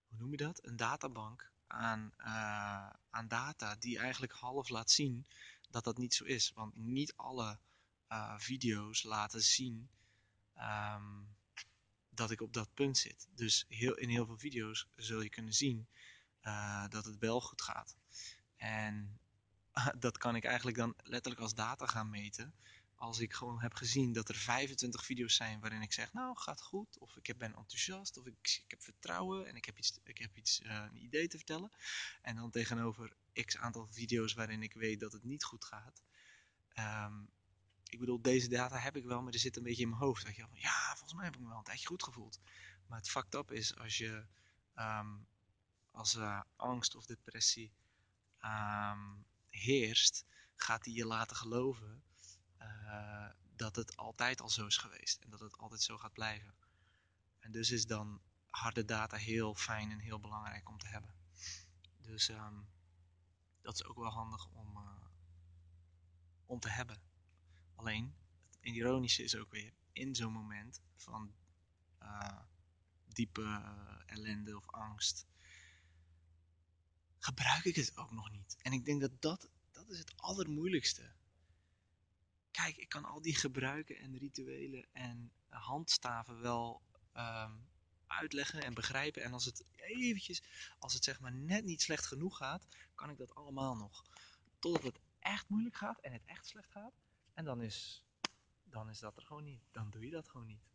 hoe 0.07 0.17
noem 0.17 0.31
je 0.31 0.37
dat? 0.37 0.65
Een 0.65 0.75
databank 0.75 1.51
aan, 1.67 2.13
uh, 2.19 2.89
aan 3.09 3.27
data 3.27 3.75
die 3.75 3.99
eigenlijk 3.99 4.33
half 4.33 4.69
laat 4.69 4.91
zien 4.91 5.25
dat 5.69 5.83
dat 5.83 5.97
niet 5.97 6.13
zo 6.13 6.23
is. 6.23 6.51
Want 6.55 6.75
niet 6.75 7.13
alle 7.15 7.57
uh, 8.09 8.33
video's 8.37 9.03
laten 9.03 9.41
zien 9.41 9.89
um, 10.57 11.35
dat 12.09 12.31
ik 12.31 12.41
op 12.41 12.53
dat 12.53 12.73
punt 12.73 12.97
zit. 12.97 13.27
Dus 13.35 13.65
heel, 13.67 13.97
in 13.97 14.09
heel 14.09 14.25
veel 14.25 14.37
video's 14.37 14.87
zul 14.95 15.21
je 15.21 15.29
kunnen 15.29 15.53
zien 15.53 15.87
dat 16.89 17.05
het 17.05 17.17
wel 17.17 17.41
goed 17.41 17.61
gaat. 17.61 17.95
En 18.55 19.19
dat 19.99 20.17
kan 20.17 20.35
ik 20.35 20.43
eigenlijk 20.43 20.77
dan 20.77 20.93
letterlijk 21.03 21.41
als 21.41 21.53
data 21.53 21.85
gaan 21.85 22.09
meten 22.09 22.53
als 23.03 23.19
ik 23.19 23.33
gewoon 23.33 23.61
heb 23.61 23.73
gezien 23.73 24.13
dat 24.13 24.29
er 24.29 24.35
25 24.35 25.05
video's 25.05 25.35
zijn 25.35 25.59
waarin 25.59 25.81
ik 25.81 25.93
zeg, 25.93 26.13
nou 26.13 26.37
gaat 26.37 26.61
goed, 26.61 26.97
of 26.97 27.15
ik 27.15 27.37
ben 27.37 27.55
enthousiast, 27.55 28.17
of 28.17 28.25
ik, 28.25 28.61
ik 28.65 28.71
heb 28.71 28.81
vertrouwen 28.83 29.47
en 29.47 29.55
ik 29.55 29.65
heb 29.65 29.77
iets, 29.77 29.99
ik 30.03 30.17
heb 30.17 30.37
iets 30.37 30.61
uh, 30.61 30.85
een 30.91 31.03
idee 31.03 31.27
te 31.27 31.37
vertellen. 31.37 31.71
En 32.21 32.35
dan 32.35 32.51
tegenover 32.51 33.15
x 33.45 33.57
aantal 33.57 33.87
video's 33.87 34.33
waarin 34.33 34.63
ik 34.63 34.73
weet 34.73 34.99
dat 34.99 35.11
het 35.11 35.23
niet 35.23 35.43
goed 35.43 35.65
gaat. 35.65 36.01
Um, 36.79 37.29
ik 37.89 37.99
bedoel, 37.99 38.21
deze 38.21 38.49
data 38.49 38.77
heb 38.77 38.95
ik 38.95 39.03
wel, 39.03 39.21
maar 39.21 39.33
er 39.33 39.39
zit 39.39 39.57
een 39.57 39.63
beetje 39.63 39.83
in 39.83 39.89
mijn 39.89 40.01
hoofd. 40.01 40.25
Dat 40.25 40.35
je 40.35 40.41
van, 40.41 40.59
ja, 40.59 40.87
volgens 40.87 41.13
mij 41.13 41.25
heb 41.25 41.35
ik 41.35 41.41
me 41.41 41.47
wel 41.47 41.57
een 41.57 41.63
tijdje 41.63 41.87
goed 41.87 42.03
gevoeld. 42.03 42.39
Maar 42.87 42.97
het 42.97 43.09
fucked 43.09 43.33
up 43.33 43.51
is 43.51 43.77
als 43.77 43.97
je 43.97 44.25
um, 44.75 45.27
als 45.91 46.15
uh, 46.15 46.41
angst 46.55 46.95
of 46.95 47.05
depressie 47.05 47.71
um, 48.41 49.25
heerst, 49.55 50.25
gaat 50.55 50.83
die 50.83 50.95
je 50.95 51.05
laten 51.05 51.35
geloven 51.35 52.03
uh, 52.61 53.29
dat 53.55 53.75
het 53.75 53.97
altijd 53.97 54.41
al 54.41 54.49
zo 54.49 54.65
is 54.65 54.77
geweest 54.77 55.21
en 55.21 55.29
dat 55.29 55.39
het 55.39 55.57
altijd 55.57 55.81
zo 55.81 55.97
gaat 55.97 56.13
blijven. 56.13 56.53
En 57.39 57.51
dus 57.51 57.71
is 57.71 57.85
dan 57.85 58.21
harde 58.49 58.85
data 58.85 59.17
heel 59.17 59.55
fijn 59.55 59.91
en 59.91 59.99
heel 59.99 60.19
belangrijk 60.19 60.69
om 60.69 60.77
te 60.77 60.87
hebben. 60.87 61.15
Dus 62.01 62.29
um, 62.29 62.67
dat 63.61 63.73
is 63.73 63.83
ook 63.83 63.97
wel 63.97 64.11
handig 64.11 64.47
om, 64.47 64.77
uh, 64.77 65.07
om 66.45 66.59
te 66.59 66.69
hebben. 66.69 67.01
Alleen, 67.75 68.15
het 68.49 68.73
ironische 68.73 69.23
is 69.23 69.35
ook 69.35 69.51
weer, 69.51 69.73
in 69.91 70.15
zo'n 70.15 70.31
moment 70.31 70.81
van 70.95 71.33
uh, 72.01 72.39
diepe 73.05 73.61
ellende 74.05 74.57
of 74.57 74.69
angst, 74.69 75.25
gebruik 77.23 77.63
ik 77.63 77.75
het 77.75 77.97
ook 77.97 78.11
nog 78.11 78.31
niet. 78.31 78.57
En 78.61 78.71
ik 78.71 78.85
denk 78.85 79.01
dat 79.01 79.21
dat, 79.21 79.49
dat 79.71 79.89
is 79.89 79.97
het 79.97 80.13
allermoeilijkste 80.15 81.11
kijk, 82.53 82.77
ik 82.77 82.89
kan 82.89 83.05
al 83.05 83.21
die 83.21 83.35
gebruiken 83.35 83.97
en 83.97 84.17
rituelen 84.17 84.85
en 84.91 85.31
handstaven 85.49 86.41
wel 86.41 86.81
um, 87.17 87.67
uitleggen 88.07 88.63
en 88.63 88.73
begrijpen. 88.73 89.23
En 89.23 89.33
als 89.33 89.45
het 89.45 89.65
eventjes, 89.75 90.43
als 90.79 90.93
het 90.93 91.03
zeg 91.03 91.19
maar 91.19 91.33
net 91.33 91.65
niet 91.65 91.81
slecht 91.81 92.05
genoeg 92.05 92.37
gaat, 92.37 92.67
kan 92.95 93.09
ik 93.09 93.17
dat 93.17 93.35
allemaal 93.35 93.75
nog. 93.75 94.03
Totdat 94.59 94.83
het 94.83 94.99
echt 95.19 95.49
moeilijk 95.49 95.75
gaat 95.75 95.99
en 95.99 96.13
het 96.13 96.25
echt 96.25 96.47
slecht 96.47 96.71
gaat. 96.71 96.93
En 97.33 97.45
dan 97.45 97.61
is, 97.61 98.03
dan 98.63 98.89
is 98.89 98.99
dat 98.99 99.17
er 99.17 99.23
gewoon 99.23 99.43
niet. 99.43 99.61
Dan 99.71 99.89
doe 99.89 100.05
je 100.05 100.11
dat 100.11 100.29
gewoon 100.29 100.47
niet. 100.47 100.69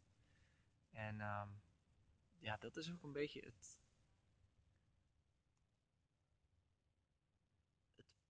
En 0.90 1.20
um, 1.20 1.60
ja, 2.38 2.56
dat 2.56 2.76
is 2.76 2.90
ook 2.90 3.02
een 3.02 3.12
beetje 3.12 3.40
het, 3.40 3.78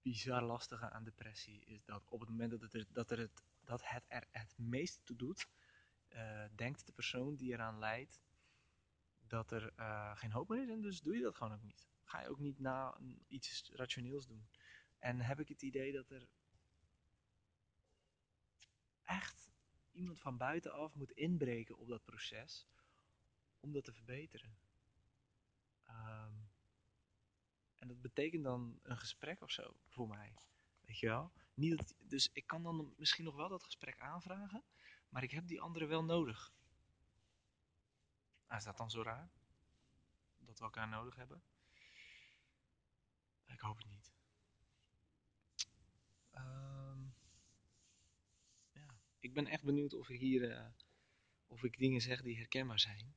bizar 0.02 0.42
lastige 0.42 0.90
aan 0.90 1.04
depressie 1.04 1.64
is 1.64 1.84
dat 1.84 2.08
op 2.08 2.20
het 2.20 2.28
moment 2.28 2.50
dat 2.50 2.60
het 2.60 2.74
er, 2.74 2.86
dat 2.92 3.10
er 3.10 3.18
het, 3.18 3.42
dat 3.64 3.82
het 3.84 4.04
er 4.08 4.26
het 4.30 4.58
meest 4.58 5.00
toe 5.04 5.16
doet, 5.16 5.48
uh, 6.08 6.44
denkt 6.54 6.86
de 6.86 6.92
persoon 6.92 7.36
die 7.36 7.52
eraan 7.52 7.78
leidt 7.78 8.20
dat 9.18 9.50
er 9.50 9.72
uh, 9.78 10.16
geen 10.16 10.32
hoop 10.32 10.48
meer 10.48 10.62
is 10.62 10.68
en 10.68 10.80
dus 10.80 11.00
doe 11.00 11.16
je 11.16 11.22
dat 11.22 11.36
gewoon 11.36 11.52
ook 11.52 11.62
niet. 11.62 11.88
Ga 12.04 12.20
je 12.20 12.28
ook 12.28 12.38
niet 12.38 12.58
na 12.58 12.98
iets 13.28 13.70
rationeels 13.72 14.26
doen. 14.26 14.48
En 14.98 15.20
heb 15.20 15.40
ik 15.40 15.48
het 15.48 15.62
idee 15.62 15.92
dat 15.92 16.10
er 16.10 16.28
echt 19.04 19.50
iemand 19.92 20.20
van 20.20 20.36
buitenaf 20.36 20.94
moet 20.94 21.10
inbreken 21.10 21.78
op 21.78 21.88
dat 21.88 22.04
proces 22.04 22.66
om 23.60 23.72
dat 23.72 23.84
te 23.84 23.92
verbeteren. 23.92 24.56
Um, 25.88 26.17
en 27.78 27.88
dat 27.88 28.00
betekent 28.00 28.44
dan 28.44 28.78
een 28.82 28.98
gesprek 28.98 29.42
of 29.42 29.50
zo 29.50 29.74
voor 29.88 30.08
mij. 30.08 30.34
Weet 30.80 30.98
je 30.98 31.06
wel? 31.06 31.32
Niet 31.54 31.94
dus 31.98 32.30
ik 32.32 32.46
kan 32.46 32.62
dan 32.62 32.94
misschien 32.96 33.24
nog 33.24 33.34
wel 33.34 33.48
dat 33.48 33.64
gesprek 33.64 34.00
aanvragen, 34.00 34.64
maar 35.08 35.22
ik 35.22 35.30
heb 35.30 35.46
die 35.46 35.60
andere 35.60 35.86
wel 35.86 36.04
nodig. 36.04 36.52
Ah, 38.46 38.58
is 38.58 38.64
dat 38.64 38.76
dan 38.76 38.90
zo 38.90 39.02
raar? 39.02 39.30
Dat 40.38 40.58
we 40.58 40.64
elkaar 40.64 40.88
nodig 40.88 41.16
hebben? 41.16 41.42
Ik 43.46 43.60
hoop 43.60 43.76
het 43.76 43.86
niet. 43.86 44.12
Um, 46.34 47.14
ja. 48.72 48.86
Ik 49.18 49.34
ben 49.34 49.46
echt 49.46 49.64
benieuwd 49.64 49.94
of 49.94 50.06
hier 50.06 50.50
uh, 50.50 50.66
of 51.46 51.62
ik 51.62 51.78
dingen 51.78 52.00
zeg 52.00 52.22
die 52.22 52.36
herkenbaar 52.36 52.80
zijn. 52.80 53.06